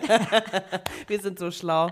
[1.08, 1.90] wir sind so schlau.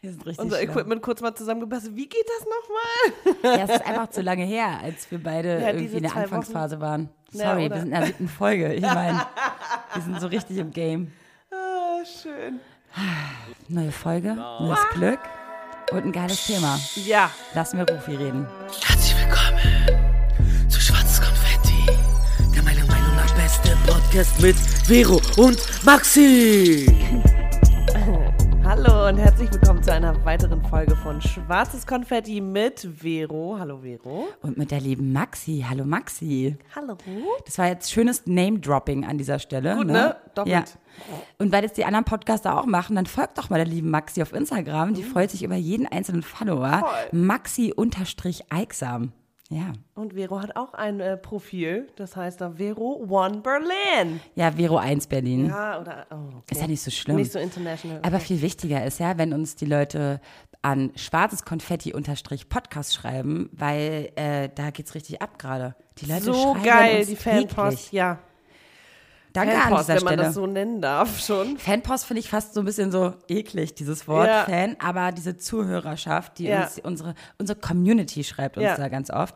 [0.00, 0.70] Wir sind richtig Unser schlau.
[0.70, 1.96] Equipment kurz mal zusammengebastelt.
[1.96, 3.58] Wie geht das nochmal?
[3.58, 6.80] Ja, es ist einfach zu lange her, als wir beide Ja, irgendwie in der Anfangsphase
[6.80, 7.08] waren.
[7.32, 7.74] Ja, Sorry, oder?
[7.76, 8.74] wir sind in der siebten Folge.
[8.74, 9.26] Ich meine,
[9.94, 11.12] wir sind so richtig im Game.
[11.52, 12.60] Ah, schön.
[13.68, 15.18] Neue Folge, neues Glück
[15.90, 16.78] und ein geiles Thema.
[16.94, 18.46] Ja, Lassen wir Rufi reden.
[18.86, 21.86] Herzlich willkommen zu Schwarzes Konfetti,
[22.54, 24.54] der meiner Meinung nach beste Podcast mit
[24.86, 26.86] Vero und Maxi.
[28.84, 33.56] Hallo und herzlich willkommen zu einer weiteren Folge von Schwarzes Konfetti mit Vero.
[33.58, 34.28] Hallo Vero.
[34.42, 35.64] Und mit der lieben Maxi.
[35.68, 36.56] Hallo Maxi.
[36.74, 36.96] Hallo.
[37.44, 39.76] Das war jetzt schönes Name-Dropping an dieser Stelle.
[39.76, 40.16] Gut, ne?
[40.34, 40.54] Doppelt.
[40.54, 40.64] Ja.
[41.38, 44.22] Und weil das die anderen Podcaster auch machen, dann folgt doch mal der lieben Maxi
[44.22, 44.90] auf Instagram.
[44.90, 44.94] Mhm.
[44.94, 46.84] Die freut sich über jeden einzelnen Follower.
[47.12, 49.12] Maxi-Eiksam.
[49.50, 49.72] Ja.
[49.94, 54.20] Und Vero hat auch ein äh, Profil, das heißt da Vero One Berlin.
[54.34, 55.46] Ja, Vero 1 Berlin.
[55.46, 56.52] Ja, oder, oh, okay.
[56.52, 57.16] Ist ja nicht so schlimm.
[57.16, 58.00] Nicht so international.
[58.02, 60.20] Aber viel wichtiger ist ja, wenn uns die Leute
[60.62, 65.74] an schwarzes Konfetti unterstrich Podcast schreiben, weil äh, da geht's richtig ab gerade.
[65.98, 67.76] Die Leute so schreiben geil, uns die Fanpost.
[67.76, 67.92] täglich.
[67.92, 68.18] Ja,
[69.34, 70.26] Danke an Fanpost, dieser wenn man Stelle.
[70.26, 71.58] das so nennen darf schon.
[71.58, 74.44] Fanpost finde ich fast so ein bisschen so eklig, dieses Wort Ja.
[74.44, 76.62] Fan, aber diese Zuhörerschaft, die Ja.
[76.62, 78.76] uns, unsere, unsere Community schreibt uns Ja.
[78.76, 79.34] da ganz oft.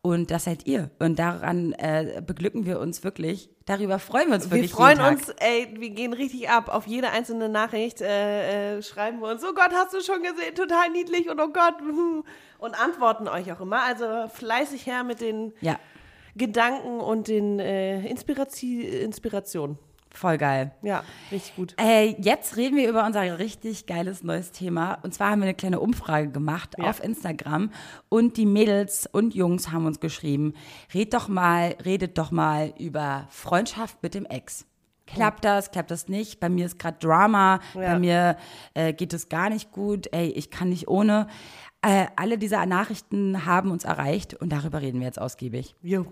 [0.00, 0.90] Und das seid ihr.
[1.00, 3.50] Und daran äh, beglücken wir uns wirklich.
[3.66, 4.70] Darüber freuen wir uns Wir wirklich.
[4.72, 5.28] freuen jeden Tag.
[5.28, 6.68] uns, ey, wir gehen richtig ab.
[6.72, 10.54] Auf jede einzelne Nachricht äh, äh, schreiben wir uns, oh Gott, hast du schon gesehen,
[10.54, 11.74] total niedlich und oh Gott.
[12.60, 13.82] Und antworten euch auch immer.
[13.84, 14.04] Also
[14.34, 15.78] fleißig her mit den Ja,
[16.38, 19.78] Gedanken und den äh, Inspirati Inspirationen.
[20.10, 20.72] voll geil.
[20.82, 21.74] Ja, richtig gut.
[21.78, 24.94] Äh, jetzt reden wir über unser richtig geiles neues Thema.
[25.02, 26.88] Und zwar haben wir eine kleine Umfrage gemacht Ja.
[26.90, 27.70] auf Instagram.
[28.08, 30.54] Und die Mädels und Jungs haben uns geschrieben,
[30.94, 34.64] red doch mal, redet doch mal über Freundschaft mit dem Ex.
[35.06, 36.38] Klappt das, klappt das nicht?
[36.38, 37.80] Bei mir ist gerade Drama, Ja.
[37.92, 38.36] bei mir
[38.74, 41.28] äh, geht es gar nicht gut, ey, ich kann nicht ohne.
[41.80, 45.76] Äh, alle diese Nachrichten haben uns erreicht und darüber reden wir jetzt ausgiebig.
[45.80, 46.06] Jo.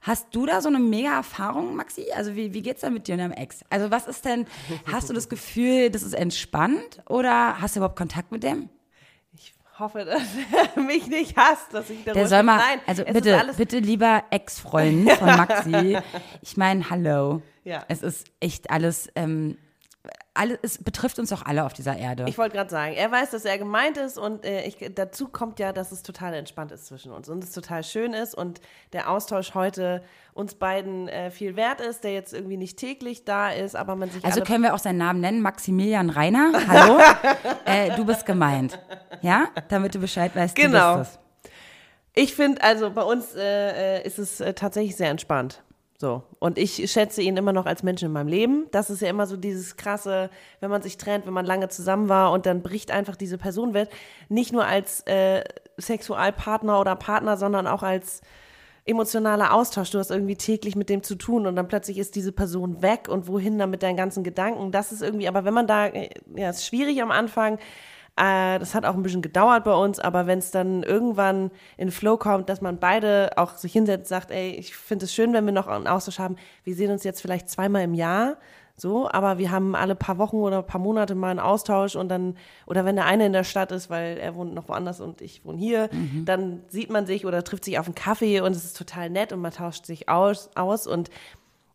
[0.00, 2.06] Hast du da so eine mega Erfahrung, Maxi?
[2.14, 3.64] Also wie, wie geht's da mit dir und deinem Ex?
[3.68, 4.46] Also was ist denn,
[4.92, 8.68] hast du das Gefühl, das ist entspannt oder hast du überhaupt Kontakt mit dem?
[9.32, 10.22] Ich hoffe, dass
[10.76, 14.22] er mich nicht hasst, dass ich darüber Der soll mal, Nein, also bitte, bitte lieber
[14.30, 15.98] Ex-Freund von Maxi.
[16.42, 17.42] ich meine, hallo.
[17.64, 17.84] Ja.
[17.88, 19.58] Es ist echt alles, ähm,
[20.38, 22.24] alles, es betrifft uns doch alle auf dieser Erde.
[22.28, 25.58] Ich wollte gerade sagen, er weiß, dass er gemeint ist und äh, ich, dazu kommt
[25.58, 28.60] ja, dass es total entspannt ist zwischen uns und es total schön ist und
[28.92, 30.02] der Austausch heute
[30.34, 34.10] uns beiden äh, viel wert ist, der jetzt irgendwie nicht täglich da ist, aber man
[34.10, 36.52] sich also alle können wir auch seinen Namen nennen, Maximilian Reiner.
[36.68, 37.00] Hallo,
[37.64, 38.78] äh, du bist gemeint,
[39.20, 39.48] ja?
[39.68, 41.02] Damit du Bescheid weißt, Genau.
[42.14, 45.62] Ich finde, also bei uns äh, äh, ist es äh, tatsächlich sehr entspannt.
[46.00, 46.22] So.
[46.38, 48.66] Und ich schätze ihn immer noch als Menschen in meinem Leben.
[48.70, 52.08] Das ist ja immer so dieses krasse, wenn man sich trennt, wenn man lange zusammen
[52.08, 53.90] war und dann bricht einfach diese Person weg.
[54.28, 55.42] Nicht nur als äh,
[55.76, 58.20] Sexualpartner oder Partner, sondern auch als
[58.84, 59.90] emotionaler Austausch.
[59.90, 63.08] Du hast irgendwie täglich mit dem zu tun und dann plötzlich ist diese Person weg
[63.08, 64.70] und wohin dann mit deinen ganzen Gedanken.
[64.70, 67.58] Das ist irgendwie, aber wenn man da, äh, ja, ist schwierig am Anfang.
[68.18, 71.90] Äh, das hat auch ein bisschen gedauert bei uns, aber wenn es dann irgendwann in
[71.90, 75.32] Flow kommt, dass man beide auch sich hinsetzt und sagt, ey, ich finde es schön,
[75.32, 76.36] wenn wir noch einen Austausch haben.
[76.64, 78.36] Wir sehen uns jetzt vielleicht zweimal im Jahr.
[78.80, 82.36] So, aber wir haben alle paar Wochen oder paar Monate mal einen Austausch und dann,
[82.64, 85.44] oder wenn der eine in der Stadt ist, weil er wohnt noch woanders und ich
[85.44, 85.90] wohne hier,
[86.24, 89.32] dann sieht man sich oder trifft sich auf einen Kaffee und es ist total nett
[89.32, 91.10] und man tauscht sich aus, aus und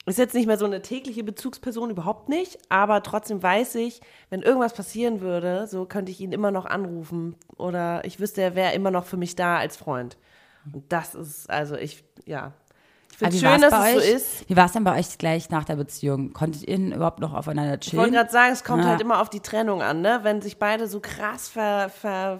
[0.05, 4.41] ist jetzt nicht mehr so eine tägliche Bezugsperson, überhaupt nicht, aber trotzdem weiß ich, wenn
[4.41, 8.73] irgendwas passieren würde, so könnte ich ihn immer noch anrufen oder ich wüsste, er wäre
[8.73, 10.17] immer noch für mich da als Freund.
[10.71, 12.53] Und das ist, also ich, ja.
[13.11, 14.49] Ich finde wie schön, dass es so ist.
[14.49, 16.33] Wie war es denn bei euch gleich nach der Beziehung?
[16.33, 18.13] Konntet ihr überhaupt noch aufeinander Ich wollte chillen?
[18.13, 18.89] gerade sagen, es kommt Ja.
[18.89, 20.21] halt immer auf die Trennung an, ne?
[20.23, 22.39] Wenn sich beide so krass ver, ver,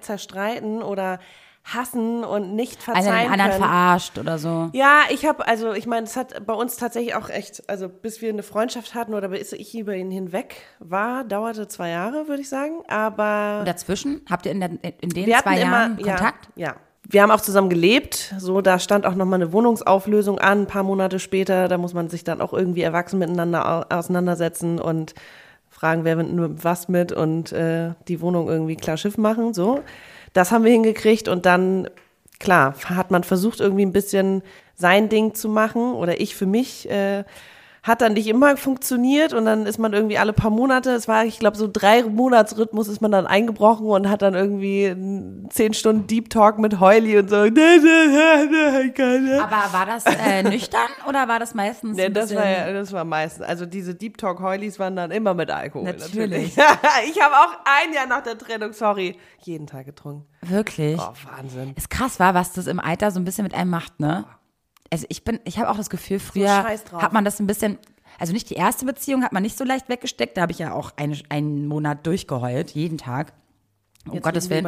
[0.00, 1.20] zerstreiten oder
[1.64, 3.62] hassen und nicht verzeihen den anderen können.
[3.62, 4.70] verarscht oder so.
[4.72, 8.20] Ja, ich habe, also ich meine, es hat bei uns tatsächlich auch echt, also bis
[8.20, 12.42] wir eine Freundschaft hatten oder bis ich über ihn hinweg war, dauerte zwei Jahre, würde
[12.42, 12.82] ich sagen.
[12.88, 14.22] Aber Und dazwischen?
[14.28, 14.70] Habt ihr in, der,
[15.00, 16.48] in den zwei Jahren immer Kontakt?
[16.56, 16.74] Ja, ja.
[17.08, 18.32] Wir haben auch zusammen gelebt.
[18.38, 21.66] So, da stand auch nochmal eine Wohnungsauflösung an, ein paar Monate später.
[21.68, 25.14] Da muss man sich dann auch irgendwie erwachsen miteinander au- auseinandersetzen und
[25.68, 29.52] fragen, wer nimmt nur was mit und äh, die Wohnung irgendwie klar Schiff machen.
[29.52, 29.80] So,
[30.32, 31.88] das haben wir hingekriegt und dann
[32.38, 34.42] klar hat man versucht irgendwie ein bisschen
[34.74, 36.90] sein Ding zu machen oder ich für mich.
[36.90, 37.24] Äh,
[37.82, 41.24] hat dann nicht immer funktioniert und dann ist man irgendwie alle paar Monate, es war,
[41.24, 44.94] ich glaube, so drei Monatsrhythmus ist man dann eingebrochen und hat dann irgendwie
[45.50, 47.36] zehn Stunden Deep Talk mit Heuli und so.
[47.42, 47.50] Aber
[49.72, 51.96] war das äh, nüchtern oder war das meistens?
[51.96, 53.44] Nee, das war ja, das war meistens.
[53.44, 55.86] Also diese Deep Talk Heulis waren dann immer mit Alkohol.
[55.86, 56.56] Natürlich.
[56.56, 56.56] Natürlich.
[57.10, 60.28] ich habe auch ein Jahr nach der Trennung, sorry, jeden Tag getrunken.
[60.42, 61.00] Wirklich?
[61.00, 61.74] Oh, Wahnsinn.
[61.76, 64.24] Ist krass, war, was das im Alter so ein bisschen mit einem macht, ne?
[64.92, 67.02] Also ich bin, ich habe auch das Gefühl, früher drauf.
[67.02, 67.78] hat man das ein bisschen,
[68.18, 70.72] also nicht die erste Beziehung hat man nicht so leicht weggesteckt, da habe ich ja
[70.74, 73.32] auch eine, einen Monat durchgeheult, jeden Tag.
[74.06, 74.64] Um Jetzt Gottes Willen.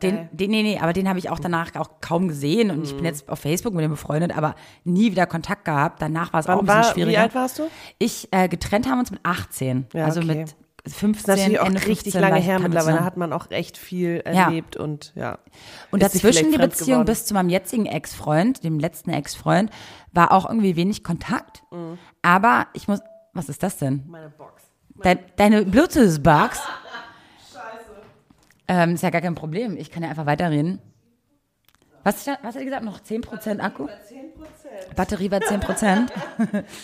[0.00, 2.92] Den, den, nee, nee, aber den habe ich auch danach auch kaum gesehen und ich
[2.92, 2.96] Mhm.
[2.98, 4.54] bin jetzt auf Facebook mit dem befreundet, aber
[4.84, 6.00] nie wieder Kontakt gehabt.
[6.00, 7.18] Danach war es auch ein bisschen war, schwieriger.
[7.18, 7.64] wie alt warst du?
[7.98, 9.86] Ich, äh, getrennt haben uns mit 18.
[9.92, 10.34] Ja, also okay.
[10.34, 10.56] mit
[10.88, 13.04] 15, Das ist auch Ende richtig 15 lange her mittlerweile.
[13.04, 14.44] hat man auch echt viel Ja.
[14.46, 15.38] erlebt und ja.
[15.90, 17.06] Und Ist sich dazwischen die Beziehung geworden.
[17.06, 19.70] bis zu meinem jetzigen Ex-Freund, dem letzten Ex-Freund,
[20.12, 21.62] war auch irgendwie wenig Kontakt.
[21.70, 21.98] Mhm.
[22.22, 23.00] Aber ich muss,
[23.32, 24.04] was ist das denn?
[24.08, 24.62] Meine Box.
[25.02, 26.60] Dein, deine Bluetooth-Box?
[28.70, 29.76] Ähm, ist ja gar kein Problem.
[29.78, 30.78] Ich kann ja einfach weiterreden.
[32.04, 32.84] Was, was hat er gesagt?
[32.84, 33.84] Noch 10% Akku?
[33.84, 33.88] 10%.
[34.96, 35.58] Batterie bei 10%?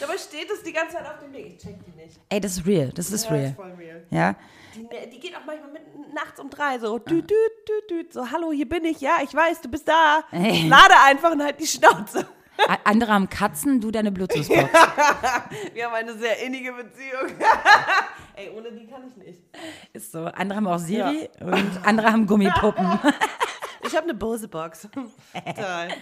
[0.01, 1.47] Dabei steht es die ganze Zeit auf dem Weg.
[1.47, 2.21] Ich check die nicht.
[2.29, 2.91] Ey, das ist real.
[2.95, 3.45] Das ist Ja, real.
[3.47, 4.03] ist voll real.
[4.11, 4.35] Ja?
[4.75, 5.83] Die, die geht auch manchmal mit,
[6.15, 9.33] nachts um drei so, düt, düt, düt, düt, so, hallo, hier bin ich, ja, ich
[9.33, 10.25] weiß, du bist da.
[10.33, 10.69] Ey.
[10.69, 12.27] Lade einfach und halt die Schnauze.
[12.85, 14.71] Andere haben Katzen, du deine Bluetooth-Box.
[15.75, 17.39] Wir haben eine sehr innige Beziehung.
[18.37, 19.41] Ey, ohne die kann ich nicht.
[19.93, 20.25] Ist so.
[20.27, 22.87] Andere haben auch Siri und andere haben Gummipuppen.
[23.87, 24.89] Ich habe eine Bose-Box.
[25.35, 25.89] Total.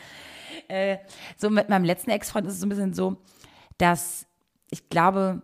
[0.69, 0.99] Äh,
[1.39, 3.17] so mit meinem letzten Ex-Freund ist es so ein bisschen so,
[3.79, 4.27] dass
[4.71, 5.41] ich glaube,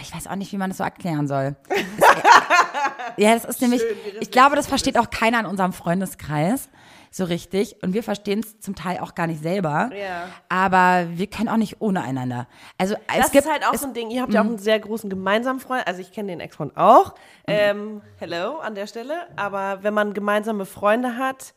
[0.00, 1.54] ich weiß auch nicht, wie man das so erklären soll.
[3.18, 3.82] Ja, das ist nämlich,
[4.20, 6.70] ich glaube, das versteht auch keiner in unserem Freundeskreis
[7.14, 9.90] so richtig und wir verstehen es zum Teil auch gar nicht selber.
[9.94, 10.24] Ja.
[10.48, 12.48] Aber wir können auch nicht ohne einander.
[12.78, 14.10] Also Das es gibt ist halt auch es, so ein Ding.
[14.10, 15.86] Ihr habt ja auch einen sehr großen gemeinsamen Freund.
[15.86, 17.14] Also ich kenne den Ex-Freund auch.
[17.46, 19.14] Ähm, hello an der Stelle.
[19.36, 21.54] Aber wenn man gemeinsame Freunde hat,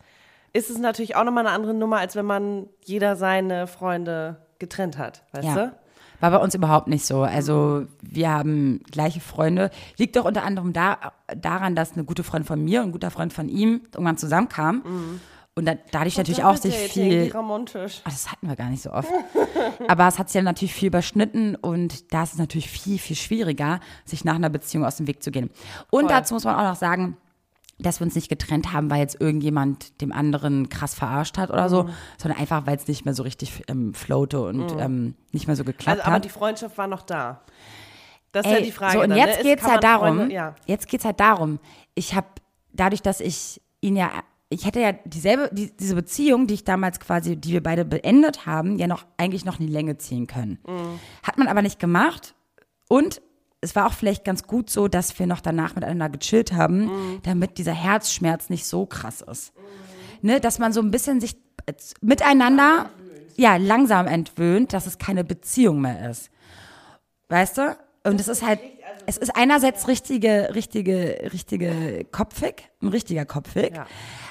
[0.52, 4.98] ist es natürlich auch nochmal eine andere Nummer, als wenn man jeder seine Freunde getrennt
[4.98, 5.24] hat.
[5.31, 5.56] Weißt Ja.
[5.56, 5.72] du?
[6.22, 7.24] War bei uns überhaupt nicht so.
[7.24, 9.69] Also wir haben gleiche Freunde.
[9.98, 13.12] Liegt doch unter anderem da, daran, dass eine gute Freundin von mir und ein guter
[13.12, 15.19] Freund von ihm irgendwann zusammenkamen.
[15.57, 17.31] Und da, dadurch natürlich auch sich viel.
[17.34, 18.02] romantisch.
[18.04, 19.10] Ah, das hatten wir gar nicht so oft.
[19.88, 23.16] Aber es hat sich ja natürlich viel überschnitten und da ist es natürlich viel, viel
[23.16, 25.50] schwieriger, sich nach einer Beziehung aus dem Weg zu gehen.
[25.92, 26.10] Und Voll.
[26.10, 27.16] dazu muss man auch noch sagen,
[27.80, 31.66] dass wir uns nicht getrennt haben, weil jetzt irgendjemand dem anderen krass verarscht hat oder
[31.66, 31.69] Mhm.
[31.69, 35.56] so, sondern einfach, weil es nicht mehr so richtig ähm, floate und ähm, nicht mehr
[35.56, 36.25] so geklappt Also, aber hat.
[36.25, 37.42] die Freundschaft war noch da.
[38.34, 38.94] Das ist Ey, ja die Frage.
[38.94, 39.44] so, und dann, jetzt ne?
[39.44, 40.56] geht's Kann halt darum, Freunde, ja.
[40.66, 41.60] jetzt geht's halt darum,
[41.96, 42.28] ich habe,
[42.74, 44.12] dadurch, dass ich ihn ja,
[44.50, 48.45] ich hätte ja dieselbe, die, diese Beziehung, die ich damals quasi, die wir beide beendet
[48.45, 50.59] haben, ja noch, eigentlich noch in die Länge ziehen können.
[50.68, 51.00] Mhm.
[51.24, 52.36] Hat man aber nicht gemacht
[52.88, 53.21] und
[53.62, 57.19] es war auch vielleicht ganz gut so, dass wir noch danach miteinander gechillt haben, Mhm.
[57.24, 59.53] damit dieser Herzschmerz nicht so krass ist.
[60.21, 62.89] Ne, dass man so ein bisschen sich äh, miteinander,
[63.38, 66.30] ja, langsam entwöhnt, dass es keine Beziehung mehr ist.
[67.30, 67.75] Weißt du?
[68.03, 68.59] Und es ist halt,
[69.07, 73.75] es ist einerseits richtige, richtige, richtige Kopfig, ein richtiger Kopfig.
[73.75, 73.85] Ja.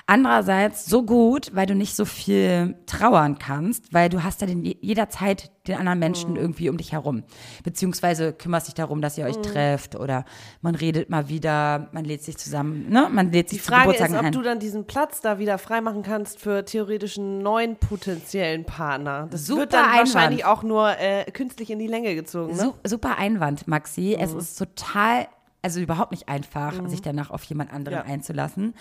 [0.06, 4.62] Andererseits so gut, weil du nicht so viel trauern kannst, weil du hast ja den,
[4.62, 6.00] jederzeit den anderen Mhm.
[6.04, 7.22] Menschen irgendwie um dich herum.
[7.64, 9.30] Beziehungsweise kümmerst dich darum, dass ihr Mhm.
[9.30, 10.26] euch trefft oder
[10.60, 13.08] man redet mal wieder, man lädt sich zusammen, ne?
[13.10, 14.32] Man lädt sich Die zu Frage ist, ob ein.
[14.32, 19.28] du dann diesen Platz da wieder freimachen kannst für theoretischen neuen potenziellen Partner.
[19.30, 19.98] Das Super wird dann Einwand.
[20.14, 22.54] wahrscheinlich auch nur äh, künstlich in die Länge gezogen.
[22.56, 22.62] Ne?
[22.62, 24.14] Su super Einwand, Maxi.
[24.20, 24.38] Es Mhm.
[24.40, 25.28] ist total,
[25.64, 28.04] also überhaupt nicht einfach, sich danach auf jemand anderen Ja.
[28.04, 28.74] einzulassen,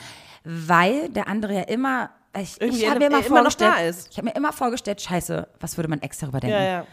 [0.44, 2.10] weil der andere ja immer,
[2.40, 4.10] ich, Irgendwie ich habe mir immer- immer immer noch vorgestellt, da ist.
[4.12, 6.56] ich habe mir immer vorgestellt, scheiße, was würde mein Ex darüber denken?
[6.58, 6.86] Ja, ja.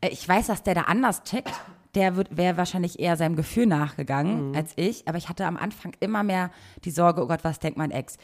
[0.00, 1.52] Äh, Ich weiß, dass der da anders tickt.
[1.94, 4.54] Der wäre wahrscheinlich eher seinem Gefühl nachgegangen Mhm.
[4.56, 5.08] als ich.
[5.08, 6.50] Aber ich hatte am Anfang immer mehr
[6.84, 8.18] die Sorge, oh Gott, was denkt mein Ex?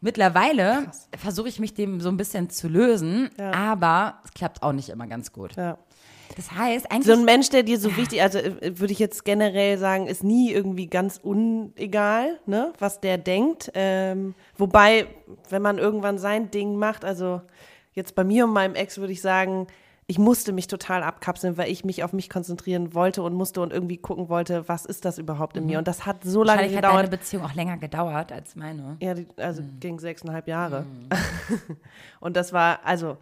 [0.00, 4.88] Mittlerweile versuche ich mich dem so ein bisschen zu lösen, aber es klappt auch nicht
[4.88, 5.56] immer ganz gut.
[5.56, 5.76] ja.
[6.36, 9.24] Das heißt, eigentlich So ein Mensch, der dir so wichtig, also äh, würde ich jetzt
[9.24, 13.70] generell sagen, ist nie irgendwie ganz unegal, ne, was der denkt.
[13.74, 15.06] Ähm, wobei,
[15.48, 17.40] wenn man irgendwann sein Ding macht, also
[17.92, 19.66] jetzt bei mir und meinem Ex würde ich sagen,
[20.10, 23.74] ich musste mich total abkapseln, weil ich mich auf mich konzentrieren wollte und musste und
[23.74, 25.76] irgendwie gucken wollte, was ist das überhaupt in mir.
[25.76, 27.10] Und das hat so lange Wahrscheinlich hat deine gedauert.
[27.10, 28.96] Beziehung auch länger gedauert als meine.
[29.02, 30.86] Ja, die, also ging sechseinhalb Jahre.
[32.20, 33.18] und das war, also,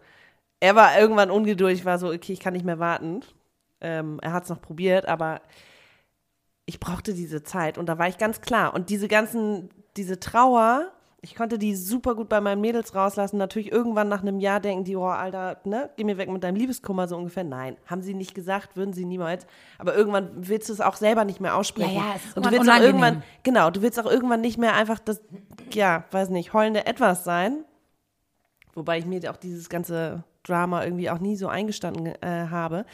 [0.59, 3.21] er war irgendwann ungeduldig, war so, okay, ich kann nicht mehr warten.
[3.79, 5.41] Ähm, er hat es noch probiert, aber
[6.65, 8.73] ich brauchte diese Zeit und da war ich ganz klar.
[8.73, 13.37] Und diese ganzen, diese Trauer Ich konnte die super gut bei meinen Mädels rauslassen.
[13.37, 16.55] Natürlich irgendwann nach einem Jahr denken die, oh, Alter, ne, geh mir weg mit deinem
[16.55, 17.43] Liebeskummer so ungefähr.
[17.43, 19.47] Nein, haben sie nicht gesagt, würden sie niemals.
[19.79, 21.95] Aber irgendwann willst du es auch selber nicht mehr aussprechen.
[21.95, 24.59] Ja, ja, es ist Und du willst auch irgendwann, genau, du willst auch irgendwann nicht
[24.59, 25.21] mehr einfach das,
[25.71, 27.65] ja, weiß nicht, heulende Etwas sein.
[28.75, 32.85] Wobei ich mir auch dieses ganze Drama irgendwie auch nie so eingestanden äh, habe.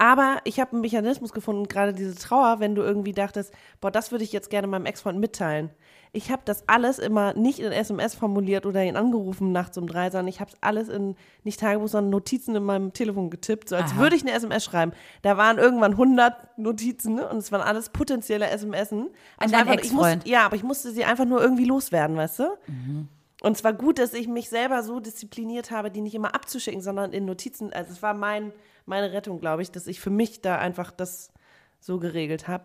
[0.00, 4.12] Aber ich habe einen Mechanismus gefunden, gerade diese Trauer, wenn du irgendwie dachtest, boah, das
[4.12, 5.70] würde ich jetzt gerne meinem Ex-Freund mitteilen.
[6.12, 10.08] Ich habe das alles immer nicht in SMS formuliert oder ihn angerufen nachts um drei,
[10.08, 13.76] sondern ich habe es alles in, nicht Tagebuch, sondern Notizen in meinem Telefon getippt, so
[13.76, 13.98] als Aha.
[13.98, 14.92] würde ich eine SMS schreiben.
[15.22, 17.28] Da waren irgendwann 100 Notizen ne?
[17.28, 19.10] und es waren alles potenzielle SMSen.
[19.36, 20.26] An Es deinen Ex-Freund?
[20.26, 22.44] Ja, aber ich musste sie einfach nur irgendwie loswerden, weißt du?
[23.40, 26.80] Und es war gut, dass ich mich selber so diszipliniert habe, die nicht immer abzuschicken,
[26.80, 27.72] sondern in Notizen.
[27.72, 28.52] Also es war mein,
[28.84, 31.30] meine Rettung, glaube ich, dass ich für mich da einfach das
[31.78, 32.64] so geregelt habe.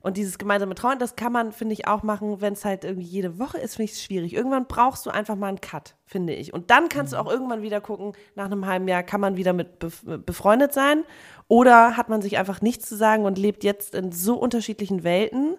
[0.00, 3.06] Und dieses gemeinsame Trauen, das kann man, finde ich, auch machen, wenn es halt irgendwie
[3.06, 4.32] jede Woche ist, finde ich es schwierig.
[4.32, 6.52] Irgendwann brauchst du einfach mal einen Cut, finde ich.
[6.52, 9.52] Und dann kannst du auch irgendwann wieder gucken, nach einem halben Jahr kann man wieder
[9.52, 11.04] mit bef befreundet sein
[11.48, 15.56] oder hat man sich einfach nichts zu sagen und lebt jetzt in so unterschiedlichen Welten.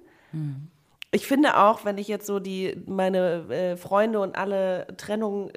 [1.12, 5.52] Ich finde auch, wenn ich jetzt so die meine äh, Freunde und alle Trennungen,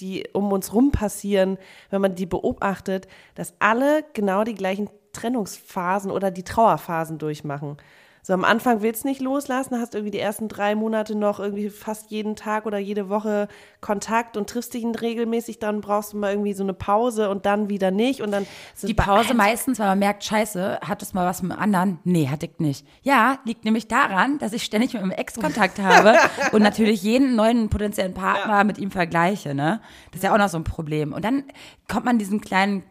[0.00, 1.58] die um uns rum passieren,
[1.90, 7.78] wenn man die beobachtet, dass alle genau die gleichen Trennungsphasen oder die Trauerphasen durchmachen.
[8.28, 11.70] So am Anfang willst du nicht loslassen, hast irgendwie die ersten drei Monate noch irgendwie
[11.70, 13.48] fast jeden Tag oder jede Woche
[13.80, 17.70] Kontakt und triffst dich regelmäßig, dann brauchst du mal irgendwie so eine Pause und dann
[17.70, 18.46] wieder nicht und dann
[18.82, 22.00] Die Pause meistens, weil man merkt, scheiße, hat es mal was mit dem anderen?
[22.04, 22.86] Nee, hatte ich nicht.
[23.00, 26.14] Ja, liegt nämlich daran, dass ich ständig mit meinem Ex Kontakt habe
[26.52, 29.80] und natürlich jeden neuen potenziellen Partner mit ihm vergleiche, ne?
[30.10, 31.14] Das ist ja auch noch so ein Problem.
[31.14, 31.44] Und dann
[31.90, 32.82] kommt man diesen kleinen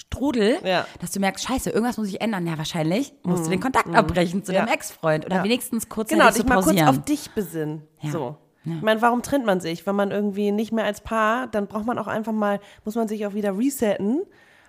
[0.00, 0.86] Strudel, Ja.
[1.00, 2.46] dass du merkst, scheiße, irgendwas muss ich ändern.
[2.46, 4.56] Ja, wahrscheinlich musst du den Kontakt abbrechen zu Mhm.
[4.56, 4.64] Ja.
[4.64, 5.44] deinem Ex-Freund oder Ja.
[5.44, 7.82] wenigstens kurz Genau, dich mal kurz auf dich besinnen.
[8.10, 8.36] So.
[8.64, 9.86] Ich meine, warum trennt man sich?
[9.86, 13.08] Wenn man irgendwie nicht mehr als Paar, dann braucht man auch einfach mal, muss man
[13.08, 14.22] sich auch wieder resetten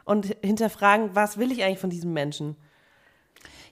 [0.05, 2.55] und hinterfragen, was will ich eigentlich von diesem Menschen?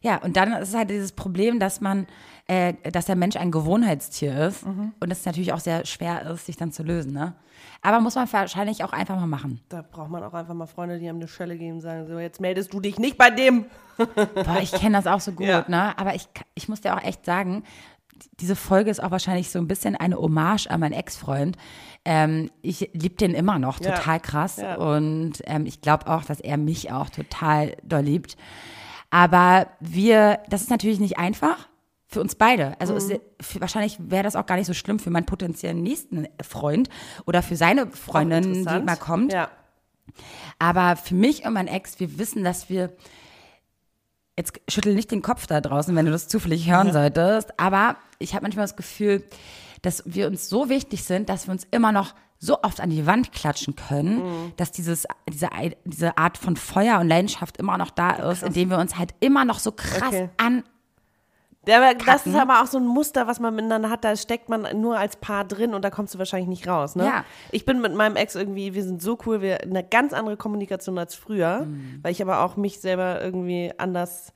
[0.01, 2.07] Ja, und dann ist es halt dieses Problem, dass man,
[2.47, 4.93] äh, dass der Mensch ein Gewohnheitstier ist Mhm.
[4.99, 7.33] und es natürlich auch sehr schwer ist, sich dann zu lösen, ne?
[7.81, 9.61] Aber muss man wahrscheinlich auch einfach mal machen.
[9.69, 12.17] Da braucht man auch einfach mal Freunde, die einem eine Schelle geben und sagen, so,
[12.19, 13.65] jetzt meldest du dich nicht bei dem.
[13.97, 15.65] Boah, ich kenne das auch so gut, Ja.
[15.67, 15.97] ne?
[15.97, 17.63] Aber ich, ich muss dir auch echt sagen,
[18.39, 21.57] diese Folge ist auch wahrscheinlich so ein bisschen eine Hommage an meinen Ex-Freund.
[22.05, 23.91] Ähm, ich liebe den immer noch Ja.
[23.91, 24.75] total krass Ja.
[24.75, 28.37] und ähm, ich glaube auch, dass er mich auch total doll liebt.
[29.09, 31.67] Aber wir, das ist natürlich nicht einfach
[32.07, 32.79] für uns beide.
[32.79, 33.19] Also es, Mhm.
[33.41, 36.89] für, wahrscheinlich wäre das auch gar nicht so schlimm für meinen potenziellen nächsten Freund
[37.25, 39.31] oder für seine Freundin, die mal kommt.
[39.33, 39.49] Ja.
[40.57, 42.91] Aber für mich und mein Ex, wir wissen, dass wir.
[44.37, 47.59] Jetzt schüttel nicht den Kopf da draußen, wenn du das zufällig hören solltest.
[47.59, 49.21] Aber ich habe manchmal das Gefühl,
[49.81, 53.05] dass wir uns so wichtig sind, dass wir uns immer noch so oft an die
[53.05, 54.53] Wand klatschen können, Mhm.
[54.55, 55.49] dass dieses, diese,
[55.83, 59.43] diese Art von Feuer und Leidenschaft immer noch da ist, indem wir uns halt immer
[59.45, 60.29] noch so krass Okay.
[60.37, 60.63] an.
[61.67, 64.05] Der, das ist aber auch so ein Muster, was man miteinander hat.
[64.05, 66.95] Da steckt man nur als Paar drin und da kommst du wahrscheinlich nicht raus.
[66.95, 67.05] Ne?
[67.05, 67.25] Ja.
[67.51, 70.97] Ich bin mit meinem Ex irgendwie, wir sind so cool, wir eine ganz andere Kommunikation
[70.97, 71.99] als früher, Mhm.
[72.01, 74.31] weil ich aber auch mich selber irgendwie anders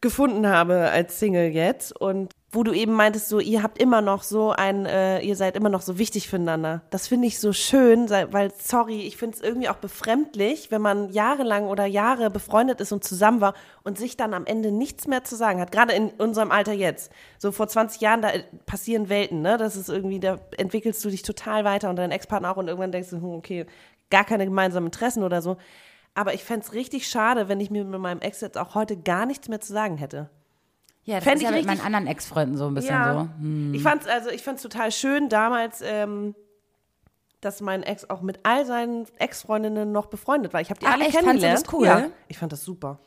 [0.00, 2.00] gefunden habe als Single jetzt.
[2.00, 5.56] Und wo du eben meintest, so, ihr habt immer noch so ein, äh, ihr seid
[5.56, 6.82] immer noch so wichtig füreinander.
[6.90, 11.12] Das finde ich so schön, weil, sorry, ich finde es irgendwie auch befremdlich, wenn man
[11.12, 13.54] jahrelang oder Jahre befreundet ist und zusammen war
[13.84, 15.70] und sich dann am Ende nichts mehr zu sagen hat.
[15.70, 17.12] Gerade in unserem Alter jetzt.
[17.38, 19.56] So vor 20 Jahren, da äh, passieren Welten, ne?
[19.56, 22.90] Das ist irgendwie, da entwickelst du dich total weiter und dein Ex-Partner auch und irgendwann
[22.90, 23.66] denkst du, hm, okay,
[24.10, 25.56] gar keine gemeinsamen Interessen oder so.
[26.14, 28.96] Aber ich fände es richtig schade, wenn ich mir mit meinem Ex jetzt auch heute
[28.96, 30.30] gar nichts mehr zu sagen hätte.
[31.10, 33.28] Ja, das Fänd ist ich ja mit meinen anderen Ex-Freunden so ein bisschen so.
[33.40, 33.74] Hm.
[33.74, 36.36] Ich fand's also, ich fand's total schön damals, ähm,
[37.40, 40.60] dass mein Ex auch mit all seinen Ex-Freundinnen noch befreundet war.
[40.60, 41.14] Ich habe die Ach, alle echt?
[41.14, 41.72] Fandst du das kennengelernt.
[41.72, 42.10] cool?
[42.10, 43.00] Ja, ich fand das super.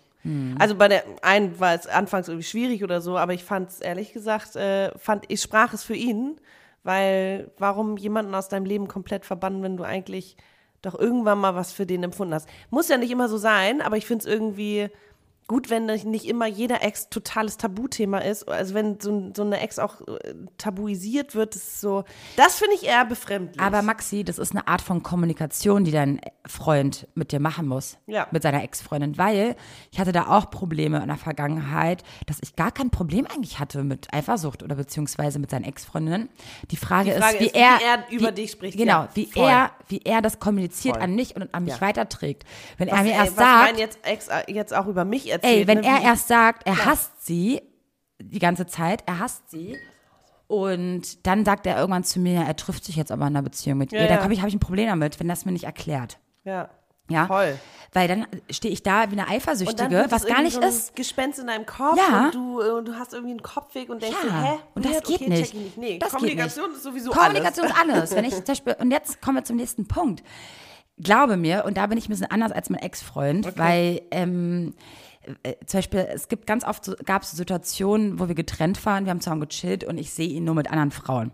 [0.57, 3.81] Also bei der einen war es anfangs irgendwie schwierig oder so, aber ich fand es
[3.81, 6.39] ehrlich gesagt, äh, fand ich sprach es für ihn,
[6.83, 10.38] weil warum jemanden aus deinem Leben komplett verbannen, wenn du eigentlich
[10.81, 12.48] doch irgendwann mal was für den empfunden hast.
[12.69, 14.89] Muss ja nicht immer so sein, aber ich finde es irgendwie
[15.53, 18.50] gut, wenn nicht immer jeder Ex totales Tabuthema ist.
[18.50, 22.05] Also wenn so, so eine Ex auch äh, tabuisiert wird, das ist so,
[22.38, 23.62] das finde ich eher befremdlich.
[23.62, 27.98] Aber Maxi, das ist eine Art von Kommunikation, die dein Freund mit dir machen muss.
[28.07, 28.25] Ja.
[28.31, 29.15] Mit seiner Ex-Freundin.
[29.19, 29.55] Weil
[29.91, 33.83] ich hatte da auch Probleme in der Vergangenheit, dass ich gar kein Problem eigentlich hatte
[33.83, 36.29] mit Eifersucht oder beziehungsweise mit seinen Ex-Freundinnen.
[36.72, 38.75] Die Frage, Die Frage ist, wie ist, wie er, er über dich spricht.
[38.75, 39.48] Genau, Ja, wie voll.
[39.48, 41.04] er, wie er das kommuniziert Voll.
[41.04, 41.82] an mich und an mich Ja.
[41.82, 42.44] weiterträgt.
[42.78, 45.60] Wenn was, er mir ey, erst sagt, jetzt Ex äh, jetzt auch über mich erzählt.
[45.62, 47.62] Ey, wenn ne, er erst sagt, er hasst sie
[48.22, 49.78] die ganze Zeit, er hasst sie
[50.48, 53.78] Und dann sagt er irgendwann zu mir, er trifft sich jetzt aber in einer Beziehung
[53.78, 54.08] mit Ja, ihr.
[54.08, 54.24] Da ja.
[54.24, 56.20] habe ich, hab ich ein Problem damit, wenn das mir nicht erklärt.
[56.44, 56.70] Ja.
[57.13, 57.27] Ja?
[57.27, 57.58] Voll.
[57.96, 60.96] Weil dann stehe ich da wie eine Eifersüchtige, was gar nicht so ein ist.
[60.96, 62.25] Gespenst in deinem Kopf Ja.
[62.25, 64.60] und du, äh, und du hast irgendwie einen Kopfweg und denkst Ja, dir, hä?
[64.74, 65.53] und das geht okay, nicht.
[65.53, 65.77] nicht.
[65.77, 66.77] Nee, Das geht Kommunikation nicht.
[66.77, 67.75] ist sowieso Kommunikation alles.
[67.77, 68.15] ist alles.
[68.15, 70.24] Wenn ich zum Beispiel, und jetzt kommen wir zum nächsten Punkt.
[70.98, 74.74] Glaube mir, und da bin ich ein bisschen anders als mein Ex-Freund, weil ähm,
[75.43, 79.12] äh, zum Beispiel, es gibt ganz oft, gab es Situationen, wo wir getrennt waren, wir
[79.12, 81.32] haben zusammen gechillt und ich sehe ihn nur mit anderen Frauen.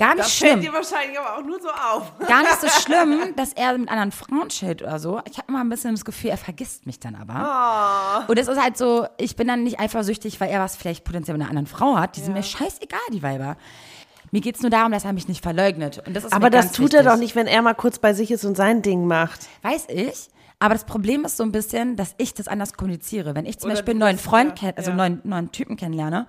[0.00, 0.50] Gar nicht Das schlimm.
[0.52, 2.18] fällt dir wahrscheinlich aber auch nur so auf.
[2.26, 5.20] Gar nicht so schlimm, dass er mit anderen Frauen chillt oder so.
[5.30, 7.34] Ich habe immer ein bisschen das Gefühl, er vergisst mich dann aber.
[7.34, 8.24] Ah.
[8.26, 11.36] Und es ist halt so, ich bin dann nicht eifersüchtig, weil er was vielleicht potenziell
[11.36, 12.16] mit einer anderen Frau hat.
[12.16, 13.56] Die sind mir scheißegal, die Weiber.
[14.32, 16.02] Mir geht's nur darum, dass er mich nicht verleugnet.
[16.06, 17.12] Und das ist Aber das tut er wichtig.
[17.12, 19.48] doch nicht, wenn er mal kurz bei sich ist und sein Ding macht.
[19.62, 20.28] Weiß ich.
[20.60, 23.34] Aber das Problem ist so ein bisschen, dass ich das anders kommuniziere.
[23.34, 24.96] Wenn ich zum Oder Beispiel einen neuen das- Freund ja, also ja.
[24.96, 26.26] einen neuen, neuen Typen kennenlerne,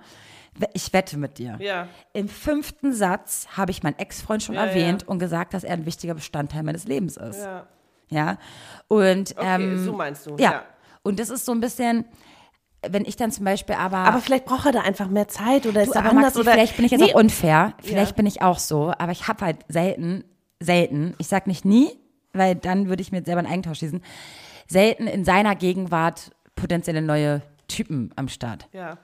[0.74, 1.56] ich wette mit dir.
[1.60, 1.88] Ja.
[2.12, 5.08] Im fünften Satz habe ich meinen Ex-Freund schon Ja, erwähnt ja.
[5.08, 7.40] und gesagt, dass er ein wichtiger Bestandteil meines Lebens ist.
[7.40, 7.66] Ja.
[8.10, 8.36] Ja.
[8.88, 10.62] Und Okay, ähm, so meinst du, Ja.
[11.02, 12.04] Und das ist so ein bisschen,
[12.86, 13.96] wenn ich dann zum Beispiel aber.
[13.98, 16.40] Aber vielleicht braucht er da einfach mehr Zeit oder ist du, er aber anders Maxi,
[16.40, 17.74] oder vielleicht bin ich jetzt Nee, auch unfair.
[17.82, 18.16] Vielleicht Ja.
[18.16, 18.92] bin ich auch so.
[18.98, 20.24] Aber ich habe halt selten,
[20.60, 21.88] selten, ich sag nicht nie,
[22.34, 24.02] weil dann würde ich mir selber einen Eigentausch schießen,
[24.68, 28.68] selten in seiner Gegenwart potenzielle neue Typen am Start.
[28.72, 28.98] Ja.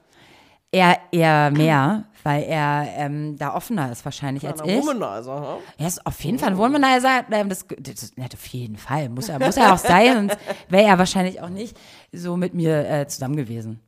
[0.70, 4.76] Er eher mehr, weil er ähm, da offener ist wahrscheinlich als ich.
[4.82, 5.58] Womanizer, ha?
[5.78, 7.24] Er ist auf jeden Fall ein Womanizer.
[7.30, 9.08] Ähm, Das, das, ja, auf jeden Fall.
[9.08, 11.74] Muss er, muss er auch sein, sonst wäre er wahrscheinlich auch nicht
[12.12, 13.80] so mit mir äh, zusammen gewesen.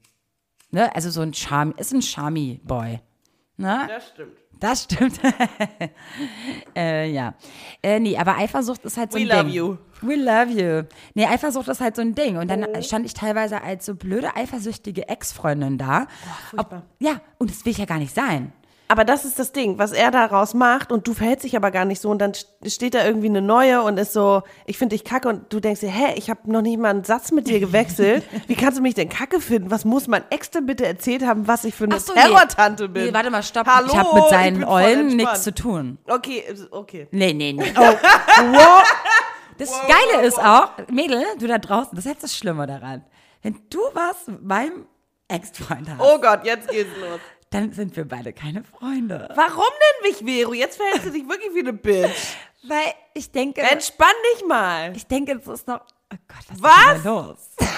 [0.71, 0.95] Ne?
[0.95, 3.01] Also so ein Charme, ist ein Charmy-Boy.
[3.59, 3.85] Ne?
[3.89, 4.39] Das stimmt.
[4.59, 5.19] Das stimmt.
[6.77, 7.35] äh, ja.
[7.83, 9.55] Äh, nee, aber Eifersucht ist halt so We ein love Ding.
[9.55, 9.77] you.
[10.03, 10.83] We love you.
[11.15, 12.37] Nee, Eifersucht ist halt so ein Ding.
[12.37, 12.83] Und dann Oh.
[12.83, 16.07] stand ich teilweise als so blöde, eifersüchtige Ex-Freundin da.
[16.51, 16.83] furchtbar.
[16.99, 18.53] ja, und das will ich ja gar nicht sein.
[18.91, 21.85] Aber das ist das Ding, was er daraus macht und du verhältst dich aber gar
[21.85, 24.97] nicht so und dann st- steht da irgendwie eine neue und ist so, ich finde
[24.97, 27.47] dich kacke und du denkst dir, hä, ich habe noch nicht mal einen Satz mit
[27.47, 28.25] dir gewechselt.
[28.49, 29.71] Wie kannst du mich denn kacke finden?
[29.71, 32.21] Was muss mein Ex denn bitte erzählt haben, was ich für eine Ach so, nee.
[32.21, 33.05] Terrortante bin?
[33.05, 33.69] Nee, warte mal, stopp.
[33.69, 35.99] Hallo, ich habe mit seinen Eulen nichts zu tun.
[36.09, 36.43] Okay,
[36.73, 37.07] okay.
[37.13, 37.73] Nee, nee, nee.
[37.79, 37.81] Oh,
[38.53, 38.83] wow.
[39.57, 43.05] Das Geile ist auch, Mädel, du da draußen, das ist jetzt das Schlimme daran.
[43.43, 44.87] Wenn du was meinem
[45.29, 47.21] Ex-Freund hast, Oh Gott, jetzt geht's los.
[47.51, 49.29] Dann sind wir beide keine Freunde.
[49.35, 49.65] Warum
[50.05, 50.53] denn mich, Vero?
[50.55, 52.35] Jetzt verhältst du dich wirklich wie eine Bitch.
[52.63, 54.95] Weil ich denke, Entspann dich mal.
[54.97, 55.81] ich denke, es ist noch,
[56.13, 56.97] oh Gott, was, Was?
[56.97, 57.39] ist denn los?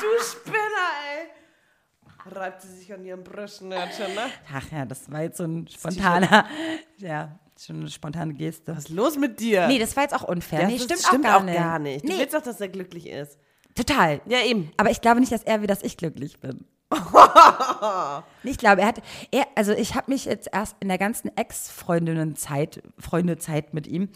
[0.00, 2.32] Du Spinner, ey.
[2.36, 4.22] Reibt sie sich an ihren Brustnörtchen, ne?
[4.52, 6.46] Ach ja, das war jetzt so ein spontaner,
[6.98, 8.72] ja, schon eine spontane Geste.
[8.76, 9.66] Was ist los mit dir?
[9.68, 10.62] Nee, das war jetzt auch unfair.
[10.62, 12.02] das nee, stimmt, stimmt auch gar nicht.
[12.02, 12.04] nicht.
[12.04, 13.38] Du Nee, willst doch, dass er glücklich ist.
[13.74, 14.20] total.
[14.26, 14.72] Ja, eben.
[14.76, 16.64] Aber ich glaube nicht, dass er will, dass ich glücklich bin.
[18.46, 22.82] Ich glaube, er hat, er, also ich habe mich jetzt erst in der ganzen Ex-Freundinnen-Zeit,
[22.98, 24.10] Freundezeit mit ihm,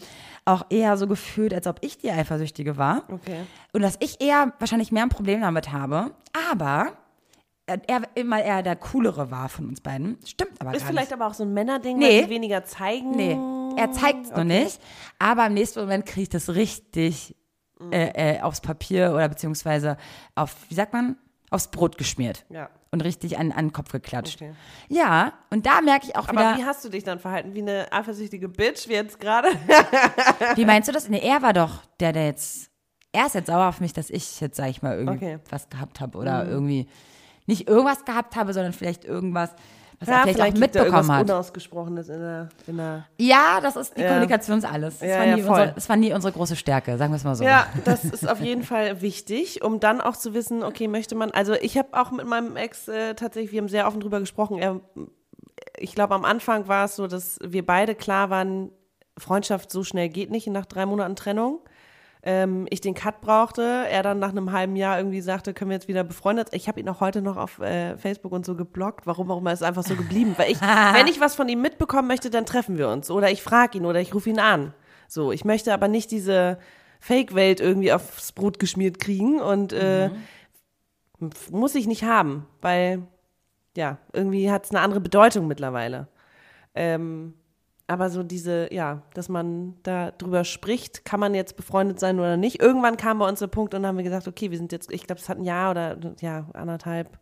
[0.45, 3.03] auch eher so gefühlt, als ob ich die Eifersüchtige war.
[3.11, 3.41] Okay.
[3.73, 6.11] Und dass ich eher wahrscheinlich mehr ein Problem damit habe.
[6.51, 6.93] Aber
[7.65, 10.17] er immer eher der Coolere war von uns beiden.
[10.25, 11.13] Stimmt aber Ist vielleicht nicht.
[11.19, 12.19] aber auch so ein Männerding, Nee.
[12.19, 13.11] weil die weniger zeigen.
[13.11, 13.37] Nee,
[13.79, 14.79] er zeigt es noch nicht.
[15.19, 17.35] Aber im nächsten Moment kriege ich das richtig
[17.79, 17.93] Mhm.
[17.93, 19.95] äh, äh, aufs Papier oder beziehungsweise
[20.35, 21.15] auf, wie sagt man,
[21.49, 22.45] aufs Brot geschmiert.
[22.49, 22.69] Ja.
[22.91, 24.41] Und richtig an, an den Kopf geklatscht.
[24.41, 24.53] Okay.
[24.87, 26.57] Ja, und da merke ich auch Aber wieder.
[26.57, 27.53] wie hast du dich dann verhalten?
[27.53, 29.49] Wie eine eifersüchtige Bitch, wie jetzt gerade?
[30.55, 31.07] Wie meinst du das?
[31.09, 32.69] Nee, er war doch der, der jetzt.
[33.11, 35.35] Er ist jetzt sauer auf mich, dass ich jetzt, sag ich mal, irgendwie Okay.
[35.37, 35.41] Mhm.
[35.49, 36.87] was gehabt habe oder irgendwie
[37.47, 39.51] nicht irgendwas gehabt habe, sondern vielleicht irgendwas,
[39.99, 41.23] was er vielleicht, auch liegt da mitbekommen hat.
[41.23, 44.07] Unausgesprochenes in der, in der Ja, das ist die Ja.
[44.09, 44.99] Kommunikation ist alles.
[44.99, 45.51] Das, Ja, war ja, nie voll.
[45.51, 47.43] unsere, das war nie unsere große Stärke, sagen wir es mal so.
[47.43, 51.31] Ja, das ist auf jeden Fall wichtig, um dann auch zu wissen, okay, möchte man,
[51.31, 54.57] also ich habe auch mit meinem Ex äh, tatsächlich, wir haben sehr offen drüber gesprochen.
[54.59, 54.79] Er,
[55.77, 58.71] ich glaube, am Anfang war es so, dass wir beide klar waren,
[59.17, 61.59] Freundschaft so schnell geht nicht nach drei Monaten Trennung.
[62.21, 65.75] Ähm, ich den Cut brauchte, er dann nach einem halben Jahr irgendwie sagte, können wir
[65.75, 66.49] jetzt wieder befreundet.
[66.51, 69.07] Ich habe ihn auch heute noch auf äh, Facebook und so geblockt.
[69.07, 70.33] Warum auch immer ist einfach so geblieben.
[70.37, 70.61] Weil ich,
[70.93, 73.09] wenn ich was von ihm mitbekommen möchte, dann treffen wir uns.
[73.09, 74.73] Oder ich frage ihn oder ich rufe ihn an.
[75.07, 76.59] So, ich möchte aber nicht diese
[76.99, 80.09] Fake-Welt irgendwie aufs Brot geschmiert kriegen und äh,
[81.49, 83.03] muss ich nicht haben, weil
[83.77, 86.07] ja, irgendwie hat es eine andere Bedeutung mittlerweile.
[86.75, 87.33] Ähm,
[87.89, 92.37] aber so diese, ja, dass man da drüber spricht, kann man jetzt befreundet sein oder
[92.37, 92.61] nicht.
[92.61, 94.91] Irgendwann kam bei uns der Punkt und dann haben wir gesagt, okay, wir sind jetzt,
[94.91, 97.17] ich glaube, es hat ein Jahr oder ja, anderthalb,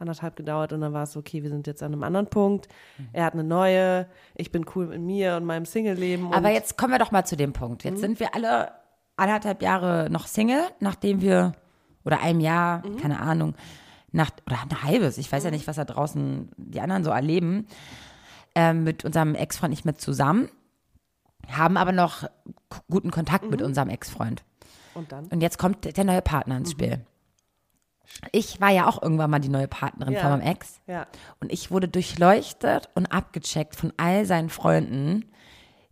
[0.00, 2.66] anderthalb gedauert und dann war es okay, wir sind jetzt an einem anderen Punkt.
[3.12, 6.32] Er hat eine neue, ich bin cool mit mir und meinem Single-Leben.
[6.32, 7.84] Aber jetzt kommen wir doch mal zu dem Punkt.
[7.84, 7.90] Mhm.
[7.90, 8.72] Jetzt sind wir alle
[9.16, 11.52] anderthalb Jahre noch Single, nachdem wir,
[12.04, 12.96] oder einem Jahr, Mhm.
[12.96, 13.54] keine Ahnung,
[14.10, 17.66] nach, oder ein halbes, ich weiß ja nicht, was da draußen die anderen so erleben,
[18.54, 20.48] ähm, mit unserem Ex-Freund nicht mehr zusammen,
[21.48, 22.24] haben aber noch
[22.90, 24.44] guten Kontakt mit unserem Ex-Freund.
[24.94, 25.26] Und dann?
[25.26, 27.00] Und jetzt kommt der neue Partner ins Spiel.
[28.32, 30.20] Ich war ja auch irgendwann mal die neue Partnerin Ja.
[30.20, 30.80] von meinem Ex.
[30.86, 31.06] Ja.
[31.40, 35.26] Und ich wurde durchleuchtet und abgecheckt von all seinen Freunden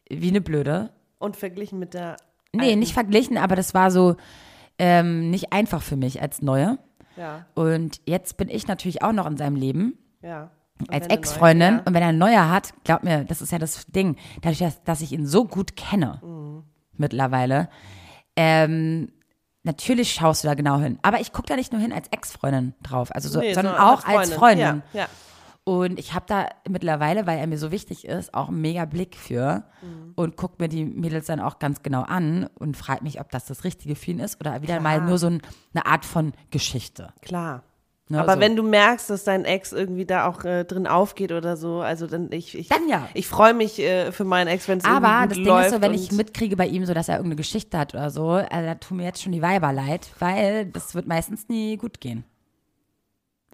[0.09, 0.91] wie eine Blöde.
[1.19, 2.17] Und verglichen mit der.
[2.53, 2.79] Nee, alten.
[2.81, 4.17] nicht verglichen, aber das war so
[4.79, 6.79] ähm, nicht einfach für mich als Neue.
[7.17, 10.51] Ja, Und jetzt bin ich natürlich auch noch in seinem Leben ja.
[10.81, 11.75] Und als Ex-Freundin.
[11.77, 14.59] neue- Und wenn er ein neuer hat, glaub mir, das ist ja das Ding, dadurch,
[14.59, 16.65] dass, dass ich ihn so gut kenne Mhm.
[16.99, 17.69] mittlerweile,
[18.37, 19.09] ähm,
[19.63, 20.99] natürlich schaust du da genau hin.
[21.03, 23.81] Aber ich gucke da nicht nur hin als Ex-Freundin drauf, also so, Nee, sondern so
[23.83, 24.83] auch als Freundin.
[24.93, 25.07] Ja, ja.
[25.65, 29.17] Und ich habe da mittlerweile, weil er mir so wichtig ist, auch einen mega Blick
[29.17, 30.13] für Mhm.
[30.15, 33.47] und gucke mir die Mädels dann auch ganz genau an und frage mich, ob das
[33.47, 34.99] das Richtige für ihn ist oder wieder Klar.
[34.99, 35.43] mal nur so ein,
[35.75, 37.09] eine Art von Geschichte.
[37.23, 37.65] Klar.
[38.09, 38.41] Ne, Aber so.
[38.41, 42.07] wenn du merkst, dass dein Ex irgendwie da auch äh, drin aufgeht oder so, also
[42.07, 43.09] dann ich ich, Dann ja.
[43.15, 45.93] ich freue mich äh, für meinen Ex, wenn es Aber das Ding ist so, wenn
[45.93, 48.99] ich mitkriege bei ihm so, dass er irgendeine Geschichte hat oder so, also da tun
[48.99, 52.25] mir jetzt schon die Weiber leid, weil das wird meistens nie gut gehen.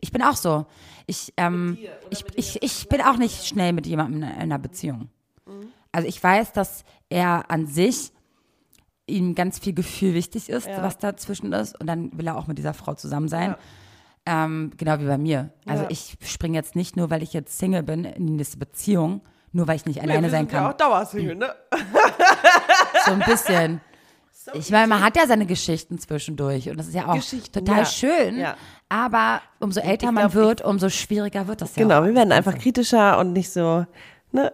[0.01, 0.67] Ich bin auch so.
[1.07, 1.79] Ich, ähm,
[2.11, 5.09] ich, ich, ich bin auch nicht schnell mit jemandem in einer Beziehung.
[5.47, 5.69] Mhm.
[5.93, 8.13] Also ich weiß, dass er an sich
[9.07, 10.83] ihm ganz viel Gefühl wichtig ist, Ja.
[10.83, 11.79] was dazwischen ist.
[11.81, 13.55] Und dann will er auch mit dieser Frau zusammen sein.
[14.25, 15.51] Ähm, genau wie bei mir.
[15.67, 15.91] Also Ja.
[15.91, 19.21] ich springe jetzt nicht nur, weil ich jetzt Single bin, in die nächste Beziehung,
[19.53, 20.63] nur weil ich nicht Nee, alleine wir sein kann.
[20.65, 21.55] Ja auch Dauersingle, ne?
[23.05, 23.81] So ein bisschen.
[24.55, 27.19] Ich meine, man hat ja seine Geschichten zwischendurch und das ist ja auch
[27.53, 27.85] total ja.
[27.85, 28.39] schön.
[28.39, 28.57] Ja.
[28.89, 31.83] Aber umso älter man glaub, wird, umso schwieriger wird das ja.
[31.83, 32.05] Genau, auch.
[32.05, 33.87] wir werden einfach kritischer und nicht so,
[34.33, 34.53] ne,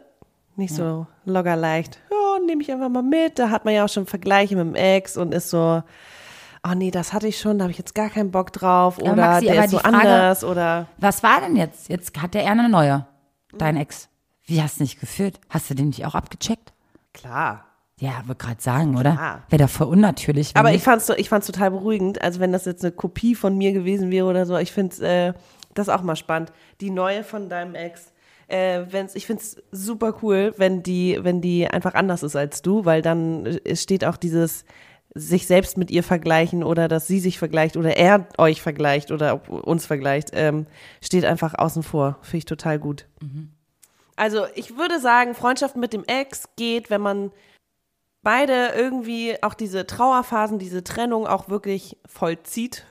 [0.57, 2.01] nicht so locker leicht.
[2.11, 3.39] Ja, nehme ich einfach mal mit.
[3.39, 5.83] Da hat man ja auch schon Vergleiche mit dem Ex und ist so,
[6.67, 8.99] oh nee, das hatte ich schon, da habe ich jetzt gar keinen Bock drauf.
[8.99, 10.87] Oder Maxi, der ist so Frage- anders oder.
[10.99, 11.89] Was war denn jetzt?
[11.89, 13.07] Jetzt hat der eher eine neue,
[13.57, 14.09] dein Ex.
[14.45, 15.39] Wie hast du dich gefühlt?
[15.51, 16.73] Hast du den nicht auch abgecheckt?
[17.13, 17.65] Klar.
[18.01, 19.13] Ja, würde gerade sagen, oder?
[19.13, 19.43] Klar.
[19.49, 20.53] Wäre doch voll unnatürlich.
[20.55, 20.85] Aber ich nicht.
[20.85, 22.23] fand's so, ich fand's total beruhigend.
[22.23, 25.33] Also wenn das jetzt eine Kopie von mir gewesen wäre oder so, ich finde äh,
[25.75, 26.53] das auch mal spannend.
[26.81, 28.13] Die neue von deinem Ex.
[28.47, 32.85] Äh, wenn's, ich find's super cool, wenn die, wenn die einfach anders ist als du,
[32.87, 34.65] weil dann äh, steht auch dieses
[35.19, 39.35] sich selbst mit ihr vergleichen oder dass sie sich vergleicht oder er euch vergleicht oder
[39.35, 40.67] ob- uns vergleicht, ähm,
[41.03, 42.19] steht einfach außen vor.
[42.23, 43.07] Finde ich total gut.
[44.17, 47.31] Also ich würde sagen, Freundschaft mit dem Ex geht, wenn man
[48.23, 52.85] beide irgendwie auch diese Trauerphasen, diese Trennung auch wirklich vollzieht.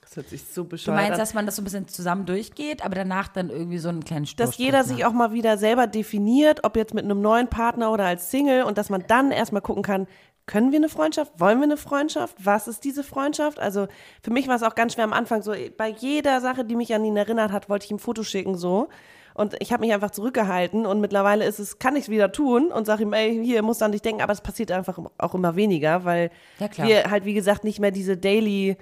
[0.00, 1.18] Das hört sich so Du bescheuert meinst, an.
[1.18, 4.26] dass man das so ein bisschen zusammen durchgeht, aber danach dann irgendwie so einen kleinen
[4.26, 7.90] Stoß dass jeder sich auch mal wieder selber definiert, ob jetzt mit einem neuen Partner
[7.92, 10.06] oder als Single und dass man dann erstmal gucken kann,
[10.46, 11.32] können wir eine Freundschaft?
[11.38, 12.36] Wollen wir eine Freundschaft?
[12.44, 13.58] Was ist diese Freundschaft?
[13.58, 13.86] Also
[14.22, 16.94] für mich war es auch ganz schwer am Anfang so, bei jeder Sache, die mich
[16.94, 18.88] an ihn erinnert hat, wollte ich ihm ein Foto schicken so.
[19.34, 22.70] Und ich habe mich einfach zurückgehalten und mittlerweile ist es, kann ich es wieder tun
[22.70, 25.34] und sage ihm, ey, hier musst du an dich denken, aber es passiert einfach auch
[25.34, 28.76] immer weniger, weil Ja, wir halt, wie gesagt, nicht mehr diese Daily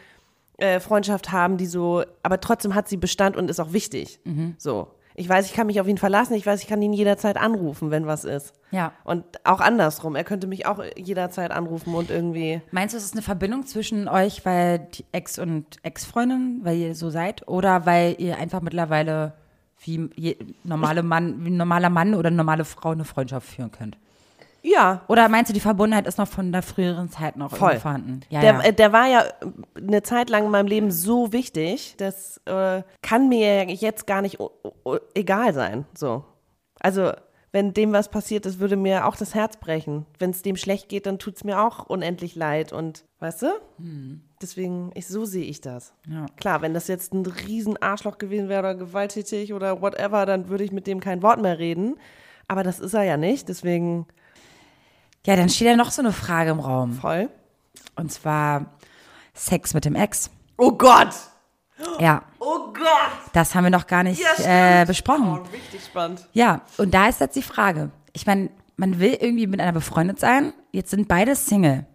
[0.57, 4.19] äh, Freundschaft haben, die so, aber trotzdem hat sie Bestand und ist auch wichtig.
[4.25, 4.57] Mhm.
[4.59, 4.89] So.
[5.15, 6.35] Ich weiß, ich kann mich auf ihn verlassen.
[6.35, 8.55] Ich weiß, ich kann ihn jederzeit anrufen, wenn was ist.
[8.71, 8.93] Ja.
[9.05, 10.15] Und auch andersrum.
[10.17, 12.61] Er könnte mich auch jederzeit anrufen und irgendwie.
[12.71, 16.95] Meinst du, es ist eine Verbindung zwischen euch, weil die Ex und Ex-Freundin, weil ihr
[16.95, 19.35] so seid, oder weil ihr einfach mittlerweile
[19.83, 23.97] wie normale Mann, wie ein normaler Mann oder eine normale Frau eine Freundschaft führen könnt?
[24.63, 25.03] Ja.
[25.09, 27.79] Oder meinst du, die Verbundenheit ist noch von der früheren Zeit noch Voll.
[27.79, 28.21] vorhanden?
[28.29, 28.73] Ja, Der, ja.
[28.73, 29.25] der war ja
[29.77, 34.39] eine Zeit lang in meinem Leben so wichtig, das äh, kann mir jetzt gar nicht
[35.15, 35.87] egal sein.
[35.97, 36.25] So.
[36.81, 37.13] Also,
[37.53, 40.07] wenn dem was passiert ist, würde mir auch das Herz brechen.
[40.21, 42.73] Wenn es dem schlecht geht, dann tut es mir auch unendlich leid.
[42.73, 43.47] Und weißt du?
[44.41, 45.93] Deswegen, ich, so sehe ich das.
[46.09, 46.27] Ja.
[46.37, 50.63] Klar, wenn das jetzt ein riesen Arschloch gewesen wäre oder gewalttätig oder whatever, dann würde
[50.63, 51.97] ich mit dem kein Wort mehr reden.
[52.47, 54.07] Aber das ist er ja nicht, deswegen
[55.27, 56.93] ja, dann steht ja noch so eine Frage im Raum.
[56.95, 57.29] voll.
[57.97, 58.67] Und zwar
[59.35, 60.31] Sex mit dem Ex.
[60.59, 61.11] Oh Gott!
[61.99, 63.33] Ja, Oh Gott!
[63.33, 65.41] das haben wir noch gar nicht Ja, äh, besprochen.
[65.41, 66.27] Oh, richtig spannend.
[66.33, 67.91] Ja, und da ist jetzt die Frage.
[68.13, 70.53] Ich meine, man will irgendwie mit einer befreundet sein.
[70.73, 71.87] Jetzt sind beide Single.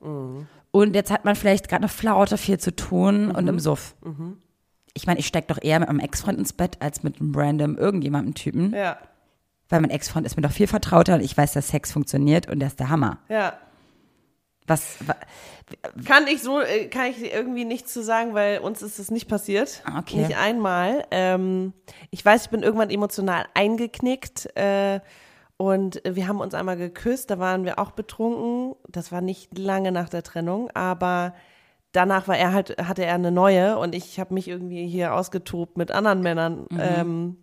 [0.72, 3.96] Und jetzt hat man vielleicht gerade eine Flaute, viel zu tun und im Suff.
[4.94, 7.78] Ich meine, ich steig doch eher mit meinem Ex-Freund ins Bett als mit einem random
[7.78, 8.74] irgendjemandem Typen.
[8.74, 8.98] Ja,
[9.70, 12.60] Weil mein Ex-Freund ist mir doch viel vertrauter und ich weiß, dass Sex funktioniert und
[12.60, 13.20] der ist der Hammer.
[13.30, 13.54] ja.
[14.68, 15.16] Was, wa-
[16.08, 19.28] Kann ich so, äh, kann ich irgendwie nichts zu sagen, weil uns ist es nicht
[19.28, 19.84] passiert.
[20.00, 20.18] Okay.
[20.26, 21.06] Nicht einmal.
[21.12, 21.74] Ähm,
[22.10, 24.50] ich weiß, ich bin irgendwann emotional eingeknickt.
[24.58, 25.02] Äh,
[25.58, 28.74] und wir haben uns einmal geküsst, da waren wir auch betrunken.
[28.90, 31.36] Das war nicht lange nach der Trennung, aber
[31.92, 35.78] danach war er halt, hatte er eine neue und ich habe mich irgendwie hier ausgetobt
[35.78, 36.66] mit anderen Männern.
[36.72, 36.80] Mhm.
[36.82, 37.38] Ähm,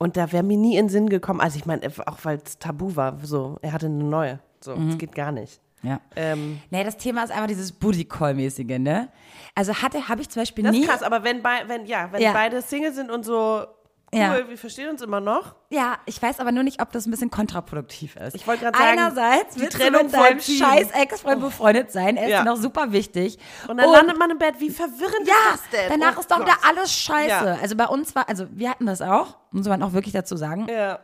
[0.00, 2.58] und da wäre mir nie in den Sinn gekommen, also ich meine, auch weil es
[2.58, 4.40] tabu war, so, er hatte eine neue.
[4.60, 4.88] So, Mhm.
[4.88, 5.60] das geht gar nicht.
[5.82, 6.00] Ja.
[6.16, 9.08] Ähm, Nee, das Thema ist einfach dieses Booty Call-mäßige, ne?
[9.54, 10.80] Also hatte, habe ich zum Beispiel das nie.
[10.82, 12.32] ist krass, aber wenn, bei, wenn, ja, wenn Ja.
[12.32, 13.64] beide Single sind und so
[14.12, 14.48] cool, Ja.
[14.48, 15.54] wir verstehen uns immer noch.
[15.70, 18.34] Ja, ich weiß aber nur nicht, ob das ein bisschen kontraproduktiv ist.
[18.34, 20.62] Ich wollte gerade sagen, Einerseits die willst du Trennung mit deinem vollziehen.
[20.64, 20.70] Oh.
[20.70, 22.44] scheiß Ex-Freund befreundet sein, er ist Ja.
[22.44, 23.38] noch super wichtig.
[23.68, 26.00] Und dann landet man im Bett, wie verwirrend ja, ist das denn?
[26.00, 26.46] danach Oh ist doch Gott.
[26.46, 27.28] wieder alles scheiße.
[27.46, 27.58] Ja.
[27.60, 30.66] Also bei uns war, also wir hatten das auch, muss man auch wirklich dazu sagen.
[30.68, 30.98] Ja.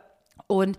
[0.47, 0.77] Und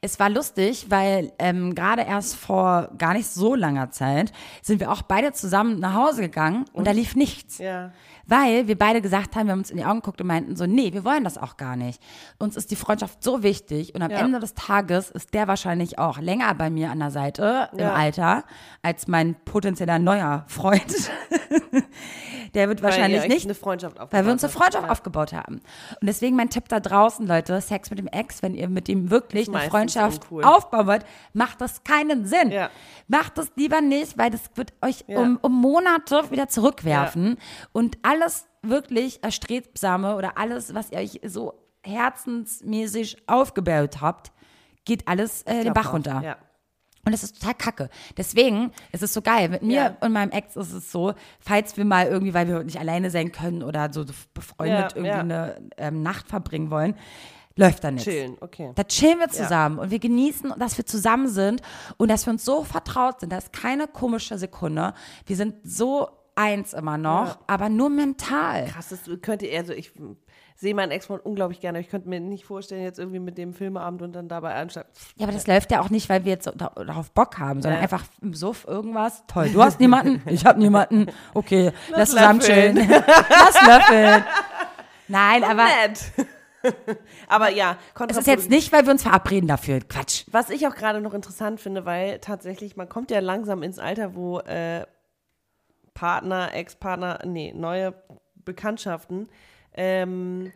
[0.00, 4.90] es war lustig, weil ähm, gerade erst vor gar nicht so langer Zeit sind wir
[4.90, 7.58] auch beide zusammen nach Hause gegangen und da lief nichts.
[7.58, 7.92] Ja.
[8.26, 10.66] Weil wir beide gesagt haben, wir haben uns in die Augen geguckt und meinten so,
[10.66, 12.00] nee, wir wollen das auch gar nicht.
[12.38, 14.18] Uns ist die Freundschaft so wichtig und am Ja.
[14.18, 17.92] Ende des Tages ist der wahrscheinlich auch länger bei mir an der Seite im Ja.
[17.94, 18.44] Alter
[18.82, 20.84] als mein potenzieller neuer Freund.
[22.54, 24.52] der wird wahrscheinlich weil euch nicht eine Freundschaft aufgebaut weil wir uns eine.
[24.52, 24.90] Freundschaft Ja.
[24.92, 25.54] aufgebaut haben.
[26.00, 29.10] Und deswegen mein Tipp da draußen, Leute, Sex mit dem Ex, wenn ihr mit ihm
[29.10, 30.44] wirklich eine Freundschaft uncool.
[30.44, 32.50] aufbauen wollt, macht das keinen Sinn.
[32.52, 32.70] Ja.
[33.08, 37.36] Macht das lieber nicht, weil das wird euch um, um Monate wieder zurückwerfen.
[37.72, 44.32] Und alles wirklich Erstrebsame oder alles, was ihr euch so herzensmäßig aufgebaut habt,
[44.84, 46.20] geht alles äh, den Bach runter.
[46.22, 46.36] Ja.
[47.06, 47.90] Und das ist total kacke.
[48.16, 49.50] Deswegen ist es so geil.
[49.50, 49.96] Mit mir Ja.
[50.00, 53.30] und meinem Ex ist es so, falls wir mal irgendwie, weil wir nicht alleine sein
[53.30, 55.20] können oder so befreundet Ja, irgendwie ja.
[55.20, 56.96] eine ähm, Nacht verbringen wollen,
[57.56, 58.08] läuft da nichts.
[58.08, 58.72] Chillen, okay.
[58.74, 61.60] Da chillen wir zusammen und wir genießen, dass wir zusammen sind
[61.98, 63.30] und dass wir uns so vertraut sind.
[63.32, 64.94] Da ist keine komische Sekunde.
[65.26, 67.38] Wir sind so eins immer noch, Ja.
[67.46, 68.66] aber nur mental.
[68.66, 69.92] Krass, das könnte also ich
[70.56, 74.02] sehe meinen Ex-Freund unglaublich gerne, ich könnte mir nicht vorstellen, jetzt irgendwie mit dem Filmeabend
[74.02, 74.86] und dann dabei anstatt.
[75.16, 77.60] Ja, aber das läuft ja auch nicht, weil wir jetzt so da- darauf Bock haben,
[77.60, 77.82] sondern Ja.
[77.82, 79.24] einfach im Suff irgendwas.
[79.26, 81.06] Toll, du hast niemanden, ich habe niemanden.
[81.34, 82.76] Okay, lass, zusammen löffeln.
[82.76, 82.88] chillen.
[83.28, 84.24] lass löffeln.
[85.08, 86.00] Nein, aber Nett.
[87.28, 87.76] aber ja,
[88.08, 89.80] es ist jetzt nicht, weil wir uns verabreden dafür.
[89.80, 90.24] Quatsch.
[90.30, 94.14] Was ich auch gerade noch interessant finde, weil tatsächlich, man kommt ja langsam ins Alter,
[94.14, 94.86] wo äh,
[95.94, 97.94] Partner, Ex-Partner, nee, neue
[98.44, 99.28] Bekanntschaften,
[99.74, 100.52] ähm,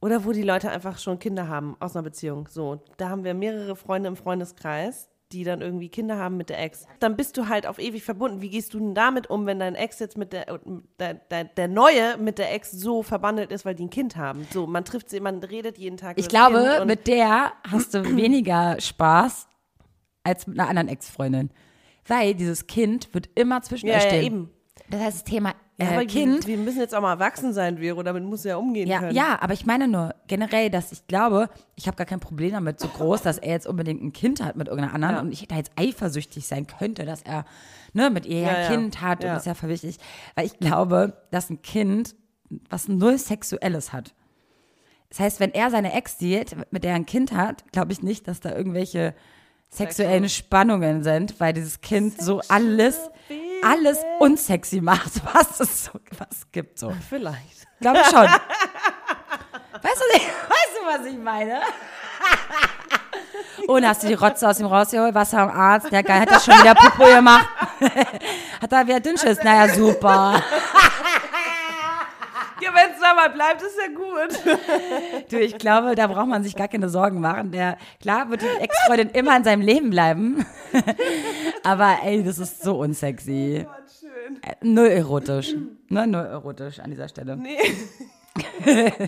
[0.00, 2.48] oder wo die Leute einfach schon Kinder haben aus einer Beziehung.
[2.48, 6.60] So, da haben wir mehrere Freunde im Freundeskreis, die dann irgendwie Kinder haben mit der
[6.60, 6.86] Ex.
[6.98, 8.42] Dann bist du halt auf ewig verbunden.
[8.42, 10.58] Wie gehst du denn damit um, wenn dein Ex jetzt mit der,
[10.98, 14.46] der, der, der Neue mit der Ex so verbandelt ist, weil die ein Kind haben?
[14.50, 18.80] So, man trifft sie, man redet jeden Tag Ich glaube, mit der hast du weniger
[18.80, 19.46] Spaß
[20.24, 21.50] als mit einer anderen Ex-Freundin.
[22.06, 24.24] Weil dieses Kind wird immer zwischen Ja, euch ja, stehen.
[24.24, 24.50] eben.
[24.90, 27.52] Das heißt, das Thema äh, Ja, aber Kind Wir, wir müssen jetzt auch mal erwachsen
[27.54, 29.14] sein, Vero, damit muss ja umgehen Ja, können.
[29.14, 32.80] ja, aber ich meine nur generell, dass ich glaube, ich habe gar kein Problem damit
[32.80, 35.20] so groß, dass er jetzt unbedingt ein Kind hat mit irgendeiner anderen Ja.
[35.22, 37.44] und ich da jetzt eifersüchtig sein könnte, dass er
[37.94, 38.68] ne, mit ihr ja Ja, ein ja.
[38.70, 39.30] Kind hat Ja.
[39.30, 39.96] und das ist ja voll wichtig,
[40.34, 42.14] weil ich glaube, dass ein Kind
[42.68, 44.14] was null Sexuelles hat.
[45.08, 48.02] Das heißt, wenn er seine Ex sieht, mit der er ein Kind hat, glaube ich
[48.02, 49.14] nicht, dass da irgendwelche
[49.72, 52.98] sexuellen Spannungen sind, weil dieses Kind so alles,
[53.64, 56.78] alles unsexy macht, was es so was gibt.
[56.78, 56.92] So.
[57.08, 57.66] Vielleicht.
[57.80, 58.22] Glaube ich schon.
[58.22, 58.42] weißt,
[59.82, 61.60] du, weißt du, was ich meine?
[63.66, 65.14] Und hast du die Rotze aus dem rausgeholt?
[65.14, 65.90] Wasser am Arzt?
[65.90, 67.48] Ja, geil, hat er schon wieder Popo gemacht?
[68.60, 69.38] hat er wieder Dünnschiss?
[69.42, 70.42] Naja, super.
[72.62, 75.28] Ja, wenn es dabei bleibt, ist ja gut.
[75.30, 77.50] Du, ich glaube, da braucht man sich gar keine Sorgen machen.
[77.50, 80.44] Der, klar wird die Ex-Freundin immer in seinem Leben bleiben.
[81.64, 83.66] Aber ey, das ist so unsexy.
[83.98, 84.42] Schön.
[84.42, 85.54] Äh, Null erotisch.
[85.88, 87.36] Ne, null erotisch an dieser Stelle.
[87.36, 87.58] Nee.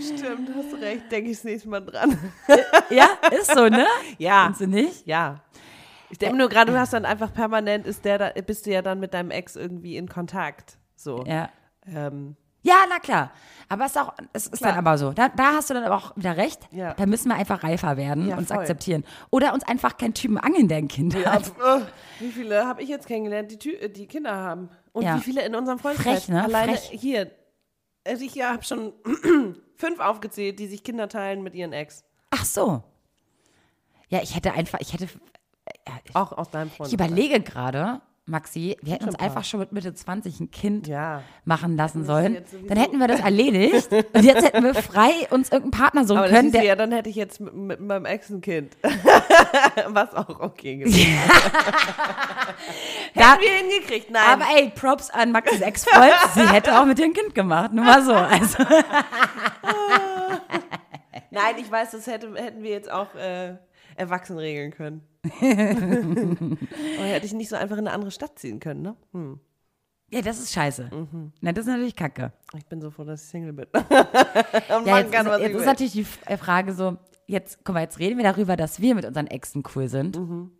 [0.00, 1.10] Stimmt, hast recht.
[1.10, 2.16] Denke ich das nächste Mal dran.
[2.90, 3.86] Ja, ist so, ne?
[4.18, 4.44] Ja.
[4.44, 5.06] Findest du nicht?
[5.06, 5.40] Ja.
[6.10, 8.82] Ich denke nur gerade, du hast dann einfach permanent, ist der da, bist du ja
[8.82, 10.78] dann mit deinem Ex irgendwie in Kontakt.
[10.96, 11.24] So.
[11.26, 11.50] Ja.
[11.94, 13.30] Ähm, Ja, na klar.
[13.68, 15.12] Aber es ist, auch, es ist dann aber so.
[15.12, 16.60] Da, da hast du dann aber auch wieder recht.
[16.72, 16.94] Ja.
[16.94, 18.58] Da müssen wir einfach reifer werden, Ja, uns voll.
[18.58, 19.04] akzeptieren.
[19.30, 21.48] Oder uns einfach keinen Typen angeln, der ein Kind hat.
[21.48, 21.80] äh,
[22.18, 24.70] wie viele habe ich jetzt kennengelernt, die, Tü- die Kinder haben?
[24.92, 25.16] Und Ja.
[25.16, 26.24] wie viele in unserem Freundeskreis?
[26.24, 26.42] Frech, ne?
[26.44, 26.90] Alleine Frech.
[27.00, 27.30] hier.
[28.06, 28.92] Also ich habe schon
[29.76, 32.04] fünf aufgezählt, die sich Kinder teilen mit ihren Ex.
[32.30, 32.82] Ach so.
[34.08, 35.08] Ja, ich hätte einfach, ich hätte,
[36.14, 37.08] Auch aus deinem ich Freundeskreis.
[37.10, 41.22] überlege gerade, Maxi, wir hätten uns einfach schon mit Mitte 20 ein Kind Ja.
[41.44, 42.38] machen lassen sollen.
[42.68, 43.90] Dann hätten wir das erledigt.
[43.92, 47.16] Und jetzt hätten wir frei uns irgendeinen Partner suchen Aber können, ja, dann hätte ich
[47.16, 48.76] jetzt mit, mit meinem Ex ein Kind.
[49.88, 51.16] Was auch okay gewesen.
[53.14, 54.22] da, Hätten wir hingekriegt, nein.
[54.26, 57.72] aber ey, Props an Maxis Ex-Freund, sie hätte auch mit ein Kind gemacht.
[57.72, 58.12] Nur mal so.
[58.14, 58.58] Also,
[61.30, 63.54] nein, ich weiß, das hätte, hätten wir jetzt auch äh,
[63.96, 65.02] erwachsen regeln können.
[65.40, 68.96] Oh, hätte ich nicht so einfach in eine andere Stadt ziehen können, ne?
[69.12, 69.40] Hm.
[70.10, 70.90] Ja, das ist scheiße.
[70.92, 71.32] Mhm.
[71.40, 72.32] Na, das ist natürlich kacke.
[72.56, 73.66] Ich bin so froh, dass ich Single bin.
[73.66, 73.90] Und
[74.86, 75.66] Ja, jetzt, kann, ist, was jetzt ist will.
[75.66, 79.04] natürlich die äh, Frage so, jetzt, guck mal, jetzt reden wir darüber, dass wir mit
[79.04, 80.18] unseren Exen cool sind.
[80.18, 80.50] Mhm.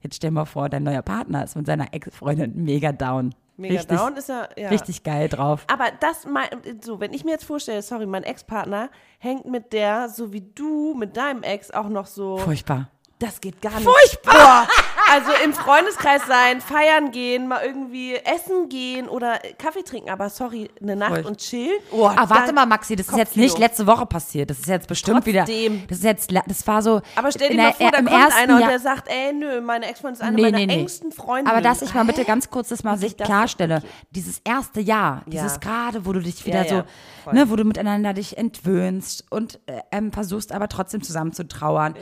[0.00, 3.34] Jetzt stell mal vor, dein neuer Partner ist mit seiner Ex-Freundin mega down.
[3.56, 4.68] Mega richtig, down ist er, ja.
[4.68, 5.64] richtig geil drauf.
[5.72, 6.48] Aber das, mein,
[6.82, 10.94] so, wenn ich mir jetzt vorstelle, sorry, mein Ex-Partner hängt mit der, so wie du,
[10.94, 12.36] mit deinem Ex auch noch so.
[12.36, 12.90] Furchtbar.
[13.18, 13.84] Das geht gar nicht.
[13.84, 14.66] Furchtbar!
[14.66, 14.68] Boah.
[15.14, 20.70] Also im Freundeskreis sein, feiern gehen, mal irgendwie essen gehen oder Kaffee trinken, aber sorry,
[20.82, 21.78] eine Nacht Furcht- und chillen.
[21.92, 24.50] Oh, Ah, warte mal, Maxi, das ist jetzt nicht letzte Woche passiert.
[24.50, 25.44] Das ist jetzt bestimmt wieder.
[25.44, 25.84] Trotzdem.
[25.88, 27.00] Das ist jetzt, das war so.
[27.14, 29.86] Aber stell dir mal vor, da kommt einer und Jahr- der sagt, ey, nö, meine
[29.86, 31.48] Ex-Freundin ist eine Nee, meiner nee, engsten Freundinnen.
[31.48, 33.76] Aber dass ich mal bitte ganz kurz das mal sich klarstelle.
[33.78, 33.86] okay.
[34.10, 35.42] Dieses erste Jahr, Ja.
[35.42, 36.84] dieses gerade, wo du dich wieder Ja, so, ja,
[37.22, 37.34] voll.
[37.34, 41.94] ne, wo du miteinander dich entwöhnst und äh, ähm, versuchst aber trotzdem zusammen zu trauern.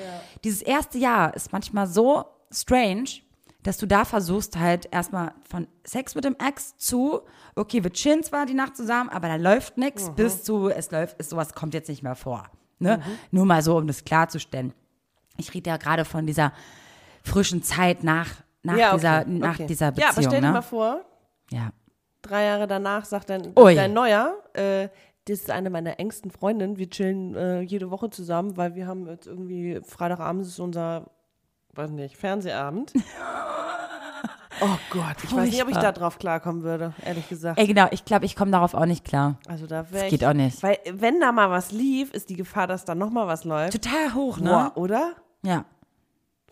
[0.44, 3.04] Dieses erste Jahr ist manchmal so strange,
[3.62, 7.20] dass du da versuchst halt erstmal von Sex mit dem Ex zu,
[7.54, 10.14] okay, wir chillen zwar die Nacht zusammen, aber da läuft nichts, Mhm.
[10.16, 12.44] bis zu, es läuft, ist, sowas kommt jetzt nicht mehr vor.
[12.80, 12.96] Ne?
[12.98, 13.02] Mhm.
[13.30, 14.72] Nur mal so, um das klarzustellen.
[15.36, 16.52] Ich rede ja gerade von dieser
[17.22, 18.28] frischen Zeit nach,
[18.64, 19.66] nach, Ja, okay, dieser, nach okay.
[19.66, 20.08] dieser Ja, Beziehung.
[20.10, 20.52] aber stell dir ne?
[20.52, 21.00] mal vor,
[21.50, 21.70] ja.
[22.22, 23.74] drei Jahre danach sagt dein, Ui.
[23.76, 24.88] dein Neuer, äh,
[25.26, 26.78] das ist eine meiner engsten Freundinnen.
[26.78, 31.10] Wir chillen äh, jede Woche zusammen, weil wir haben jetzt irgendwie Freitagabend ist unser,
[31.74, 32.92] weiß nicht, Fernsehabend.
[34.60, 37.58] oh Gott, ich weiß nicht, ob ich da drauf klarkommen würde, ehrlich gesagt.
[37.58, 39.38] Ey, genau, ich glaube, ich komme darauf auch nicht klar.
[39.48, 40.62] Also da wäre geht auch nicht.
[40.62, 43.72] Weil wenn da mal was lief, ist die Gefahr, dass da noch mal was läuft.
[43.72, 44.50] Total hoch, ne?
[44.50, 45.14] Boah, oder?
[45.42, 45.64] Ja,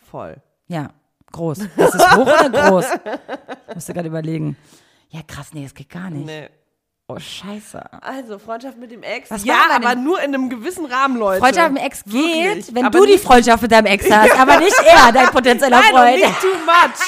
[0.01, 0.43] Voll.
[0.67, 0.89] ja,
[1.33, 1.59] groß.
[1.59, 2.87] Ist es hoch oder groß?
[3.69, 4.57] Ich musste gerade überlegen.
[5.11, 6.27] Ja, krass, nee, das geht gar nicht.
[6.27, 6.49] Nee.
[7.17, 7.83] Oh, scheiße.
[8.03, 9.31] Also, Freundschaft mit dem Ex.
[9.31, 11.41] Was ja, aber nur in einem gewissen Rahmen, Leute.
[11.41, 12.75] Freundschaft mit dem Ex geht, Wirklich.
[12.75, 16.01] wenn du die Freundschaft mit deinem Ex hast, aber nicht er, dein potenzieller Nein, und
[16.01, 16.17] Freund.
[16.17, 17.07] nicht too much.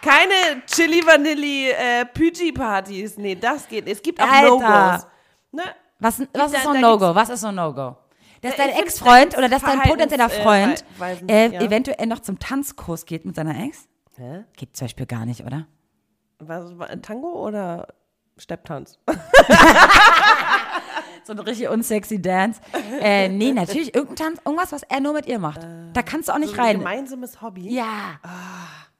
[0.00, 3.16] Keine Chili Vanilli äh, Pyji Partys.
[3.16, 3.84] Nee, das geht.
[3.84, 3.96] nicht.
[3.96, 4.42] Es gibt auch.
[4.42, 5.06] No-Gos.
[5.52, 5.62] Ne?
[6.00, 7.14] Was, was ist so ein No-Go?
[7.14, 7.96] Was ist so ein No-Go?
[8.40, 11.60] Dass dein Ex-Freund oder dass dein potenzieller Verhaltens- Freund äh, äh, ja.
[11.60, 13.86] eventuell noch zum Tanzkurs geht mit seiner Ex?
[14.16, 14.44] Hä?
[14.56, 15.68] Geht zum Beispiel gar nicht, oder?
[16.40, 16.64] Was,
[17.02, 17.86] Tango oder
[18.38, 18.98] Stepptanz?
[21.24, 22.60] So ein richtig unsexy Dance.
[23.00, 25.60] Äh, nee, natürlich irgendein Tanz, irgendwas, was er nur mit ihr macht.
[25.92, 26.78] da kannst du auch nicht So ein rein.
[26.78, 27.72] gemeinsames Hobby?
[27.72, 28.18] Ja.
[28.24, 28.32] Ah.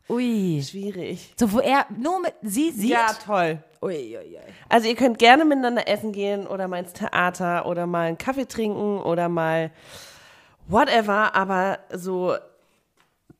[0.08, 0.62] Ui.
[0.62, 1.34] Schwierig.
[1.36, 2.90] So, wo er nur mit sie sieht.
[2.90, 3.58] Ja, toll.
[3.82, 4.38] Ui, ui, ui.
[4.68, 8.46] Also ihr könnt gerne miteinander essen gehen oder mal ins Theater oder mal einen Kaffee
[8.46, 9.72] trinken oder mal
[10.68, 12.36] whatever, aber so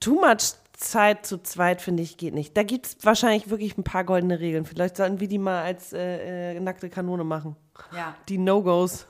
[0.01, 2.57] too much Zeit zu zweit, finde ich, geht nicht.
[2.57, 4.65] Da gibt es wahrscheinlich wirklich ein paar goldene Regeln.
[4.65, 7.57] Vielleicht sollten wir die mal als äh, äh, nackte Kanone machen.
[7.97, 8.15] Ja.
[8.29, 9.07] Die No-Gos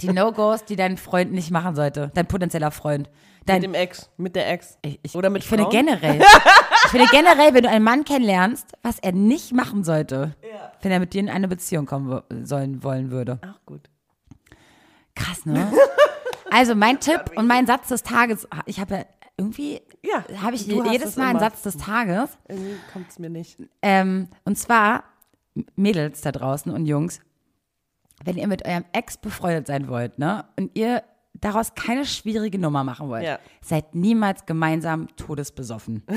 [0.00, 2.10] Die No-Gos, die dein Freund nicht machen sollte.
[2.14, 3.08] Dein potenzieller Freund.
[3.08, 4.78] mit Dein, dem Ex, mit der Ex.
[4.82, 6.20] ich, ich, oder mit ich finde generell,
[6.84, 10.34] ich finde generell, wenn du einen Mann kennenlernst, was er nicht machen sollte,
[10.82, 13.38] wenn er mit dir in eine Beziehung kommen sollen wollen würde.
[13.42, 13.90] Ach gut.
[15.14, 15.70] Krass, ne?
[16.50, 19.04] Also mein Tipp und mein Satz des Tages, ich habe ja
[19.36, 21.40] irgendwie, Ja, habe ich jedes es Mal einen.
[21.40, 22.38] Satz des Tages.
[22.48, 23.58] Irgendwie kommt es mir nicht.
[23.82, 25.04] Ähm, und zwar,
[25.76, 27.20] Mädels da draußen und Jungs,
[28.24, 31.02] wenn ihr mit eurem Ex befreundet sein wollt, ne, und ihr
[31.34, 33.38] daraus keine schwierige Nummer machen wollt, Ja.
[33.60, 36.02] seid niemals gemeinsam todesbesoffen.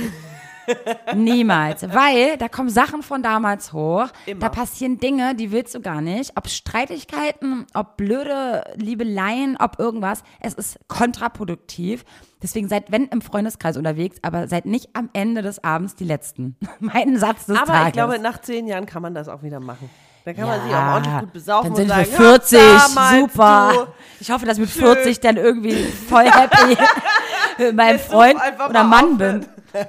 [1.15, 1.84] niemals.
[1.93, 4.08] Weil da kommen Sachen von damals hoch.
[4.26, 4.39] Immer.
[4.39, 6.32] Da passieren Dinge, die willst du gar nicht.
[6.36, 10.24] Ob Streitigkeiten, ob blöde Liebeleien, ob irgendwas.
[10.39, 12.04] Es ist kontraproduktiv.
[12.43, 16.56] Deswegen seid, wenn im Freundeskreis unterwegs, aber seid nicht am Ende des Abends die Letzten.
[16.80, 17.88] mein Satz des Aber Tages.
[17.88, 19.89] ich glaube, nach zehn Jahren kann man das auch wieder machen.
[20.24, 22.60] Da kann man Ja, sich auch ordentlich gut besaufen Dann sind und wir sagen, 40,
[22.60, 23.71] "Ja, damals, super.
[23.74, 23.88] Du,
[24.19, 26.78] Ich hoffe, dass mit 40 dann irgendwie voll happy
[27.58, 29.46] mit meinem Freund oder Mann bin.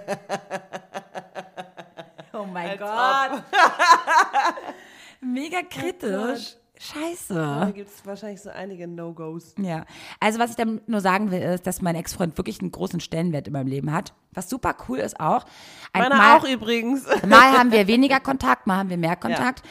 [2.32, 3.42] oh mein Gott.
[5.20, 6.56] Mega kritisch.
[6.78, 7.34] Scheiße.
[7.34, 9.54] Da gibt es wahrscheinlich so einige No-Gos.
[9.56, 9.84] Ja,
[10.18, 13.46] also was ich damit nur sagen will, ist, dass mein Ex-Freund wirklich einen großen Stellenwert
[13.46, 14.14] in meinem Leben hat.
[14.32, 15.44] Was super cool ist auch.
[15.92, 17.06] Ein Meiner auch übrigens.
[17.24, 19.62] mal haben wir weniger Kontakt, mal haben wir mehr Kontakt.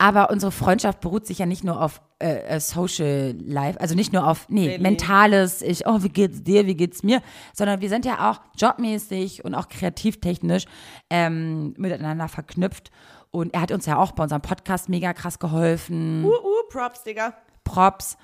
[0.00, 4.14] Aber unsere Freundschaft beruht sich ja nicht nur auf äh, äh, Social Life, also nicht
[4.14, 4.82] nur auf, nee, Daily.
[4.82, 7.20] mentales, ich, oh, wie geht's dir, wie geht's mir,
[7.52, 10.64] sondern wir sind ja auch jobmäßig und auch kreativtechnisch
[11.10, 12.90] ähm, miteinander verknüpft.
[13.30, 16.24] Und er hat uns ja auch bei unserem Podcast mega krass geholfen.
[16.24, 17.34] Uh, uh, Props, Digga.
[17.64, 18.16] Props.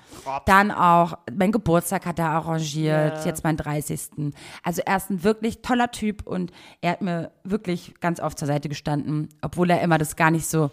[0.45, 3.25] Dann auch, mein Geburtstag hat er arrangiert, Ja.
[3.25, 4.33] jetzt mein 30.
[4.63, 8.47] Also er ist ein wirklich toller Typ und er hat mir wirklich ganz oft zur
[8.47, 10.71] Seite gestanden, obwohl er immer das gar nicht so,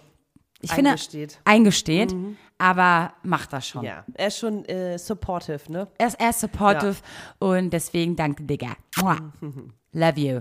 [0.64, 1.32] ich Eingesteht.
[1.32, 2.16] finde, eingesteht,
[2.58, 3.84] aber macht das schon.
[3.84, 5.88] Ja, er ist schon äh, supportive, ne?
[5.98, 6.96] Er ist, er ist supportive
[7.38, 8.68] und deswegen danke, Digga.
[9.00, 9.16] Mua.
[9.92, 10.40] Love you.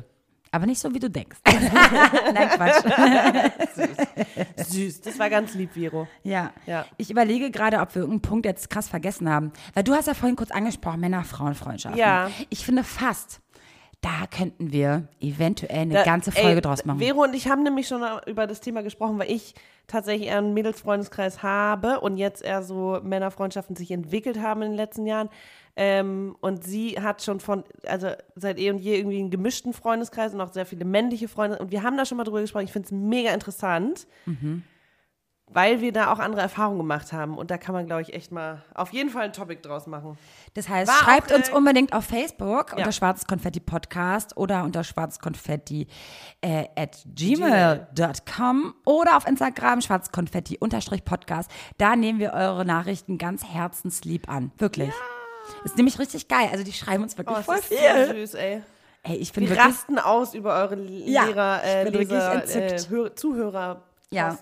[0.51, 1.37] Aber nicht so, wie du denkst.
[1.45, 2.83] Nein, Quatsch.
[4.67, 5.01] Süß.
[5.01, 6.07] Das war ganz lieb, Vero.
[6.23, 6.51] Ja.
[6.67, 6.85] Ja.
[6.97, 9.51] Ich überlege gerade, ob wir irgendeinen Punkt jetzt krass vergessen haben.
[9.73, 11.99] Weil du hast ja vorhin kurz angesprochen, Männer-Frauen-Freundschaften.
[11.99, 12.29] Ja.
[12.49, 13.41] Ich finde fast,
[14.01, 16.99] da könnten wir eventuell eine Da- ganze Folge ey, draus machen.
[16.99, 19.55] Vero und ich haben nämlich schon über das Thema gesprochen, weil ich
[19.87, 24.77] tatsächlich eher einen Mädelsfreundeskreis habe und jetzt eher so Männerfreundschaften sich entwickelt haben in den
[24.77, 25.29] letzten Jahren.
[25.75, 30.33] Ähm, und sie hat schon von, also seit eh und je irgendwie einen gemischten Freundeskreis
[30.33, 31.57] und auch sehr viele männliche Freunde.
[31.57, 32.65] Und wir haben da schon mal drüber gesprochen.
[32.65, 34.07] Ich finde es mega interessant,
[35.53, 37.37] weil wir da auch andere Erfahrungen gemacht haben.
[37.37, 40.17] Und da kann man, glaube ich, echt mal auf jeden Fall ein Topic draus machen.
[40.55, 42.77] Das heißt, War schreibt uns äh, unbedingt auf Facebook Ja.
[42.77, 45.87] unter Schwarzes Konfetti Podcast oder unter schwarzkonfetti
[46.41, 51.49] äh, at gmail.com oder auf Instagram schwarzkonfetti unterstrich Podcast.
[51.77, 54.51] Da nehmen wir eure Nachrichten ganz herzenslieb an.
[54.57, 54.91] Wirklich.
[55.63, 56.49] Ist nämlich richtig geil.
[56.51, 58.07] Also die schreiben uns wirklich Oh, voll viel.
[58.07, 58.61] so süß, ey.
[59.05, 62.77] Ey, ich bin Wir wirklich rasten aus über eure Ja, Lehrer, ich äh, Leser, äh,
[62.89, 63.81] Hör Zuhörer.
[64.13, 64.37] Ja.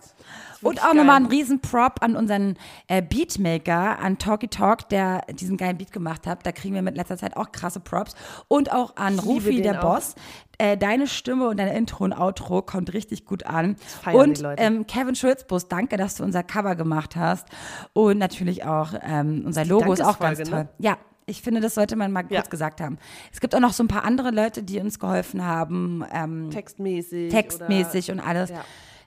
[0.61, 2.55] Und auch nochmal ein riesen Prop an unseren
[2.87, 6.45] äh, Beatmaker, an Talky Talk, der diesen geilen Beat gemacht hat.
[6.45, 8.13] Da kriegen wir mit letzter Zeit auch krasse Props.
[8.47, 9.95] Und auch an liebe Rufi, der auch.
[9.95, 10.13] Boss.
[10.59, 13.75] Äh, deine Stimme und deine Intro und Outro kommt richtig gut an.
[14.13, 17.47] Und ähm, Kevin Schulzbus, danke, dass du unser Cover gemacht hast.
[17.93, 20.59] Und natürlich auch ähm, unser Logo ist auch ganz toll.
[20.59, 20.69] ne?
[20.77, 20.97] Ja.
[21.27, 22.41] Ich finde, das sollte man mal kurz Ja.
[22.41, 22.97] gesagt haben.
[23.31, 26.03] Es gibt auch noch so ein paar andere Leute, die uns geholfen haben.
[26.13, 27.31] Ähm, Textmäßig.
[27.31, 28.49] textmäßig und alles.
[28.49, 28.63] Ja.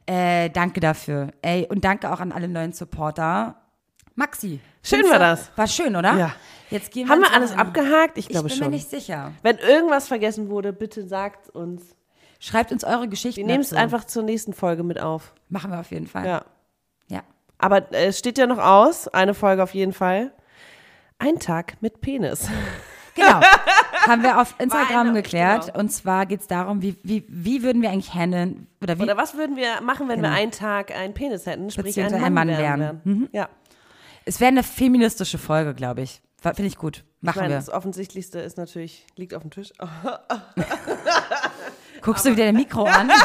[0.07, 1.31] Äh, danke dafür.
[1.43, 3.57] Ey, und danke auch an alle neuen Supporter.
[4.15, 4.61] Maxi.
[4.83, 5.51] Schön war das.
[5.57, 6.15] War schön, oder?
[6.17, 6.35] Ja.
[6.71, 7.15] Jetzt gehen Oder?
[7.15, 7.81] Haben wir alles Wochenende.
[7.81, 8.19] abgehakt?
[8.19, 8.67] Ich Ich glaube bin schon.
[8.69, 9.33] mir nicht sicher.
[9.43, 11.83] Wenn irgendwas vergessen wurde, bitte sagt uns.
[12.39, 13.41] Schreibt uns eure Geschichten.
[13.41, 15.35] Wir nehmen es einfach zur nächsten Folge mit auf.
[15.49, 16.27] Machen wir auf jeden Fall.
[16.27, 16.45] Ja.
[17.09, 17.23] ja.
[17.59, 20.33] Aber äh, es steht ja noch aus, eine Folge auf jeden Fall.
[21.19, 22.49] Ein Tag mit Penis.
[23.15, 23.41] Genau.
[24.07, 25.67] Haben wir auf Instagram eine- geklärt.
[25.67, 25.79] genau.
[25.79, 29.17] Und zwar geht es darum, wie, wie, wie würden wir eigentlich handeln, oder wie, Oder
[29.17, 30.29] was würden wir machen, wenn Genau.
[30.31, 32.81] wir einen Tag einen Penis hätten, sprich Beziehungsweise ein ein Mann, Mann wären?
[32.81, 33.01] wären.
[33.05, 33.29] Mhm.
[33.33, 33.49] Ja.
[34.27, 36.21] es wäre eine feministische Folge, glaube ich.
[36.43, 36.99] Finde ich gut.
[36.99, 37.57] Ich Machen meine, wir.
[37.59, 39.73] das Offensichtlichste ist natürlich, liegt auf dem Tisch.
[42.03, 43.11] Guckst du wieder dein Mikro an?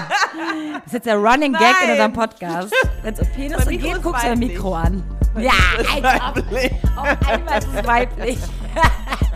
[0.75, 2.71] Das ist jetzt der Running Gag in unserem Podcast.
[3.01, 3.27] Wenn es um
[3.67, 4.39] Mikro geht, guckst du dein.
[4.39, 5.03] Mikro an.
[5.37, 6.97] Ja, als ob.
[6.97, 8.37] Auf einmal ist es weiblich.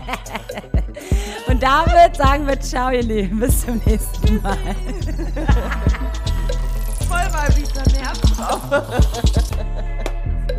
[1.46, 3.40] Und damit sagen wir Ciao, ihr Lieben.
[3.40, 4.56] Bis zum nächsten Mal.
[7.08, 8.24] voll weiblich, nervt.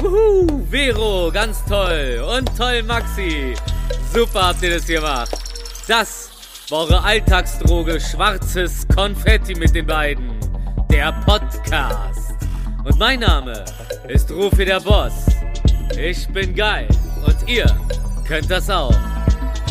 [0.01, 2.23] Wuhu, Vero, ganz toll.
[2.37, 3.55] Und toll, Maxi.
[4.13, 5.31] Super habt ihr das gemacht.
[5.87, 6.29] Das
[6.69, 10.31] war eure Alltagsdroge Schwarzes Konfetti mit den beiden.
[10.91, 12.33] Der Podcast.
[12.83, 13.65] Und mein Name
[14.07, 15.25] ist Rufi der Boss.
[15.97, 16.87] Ich bin geil.
[17.25, 17.65] Und ihr
[18.27, 18.95] könnt das auch.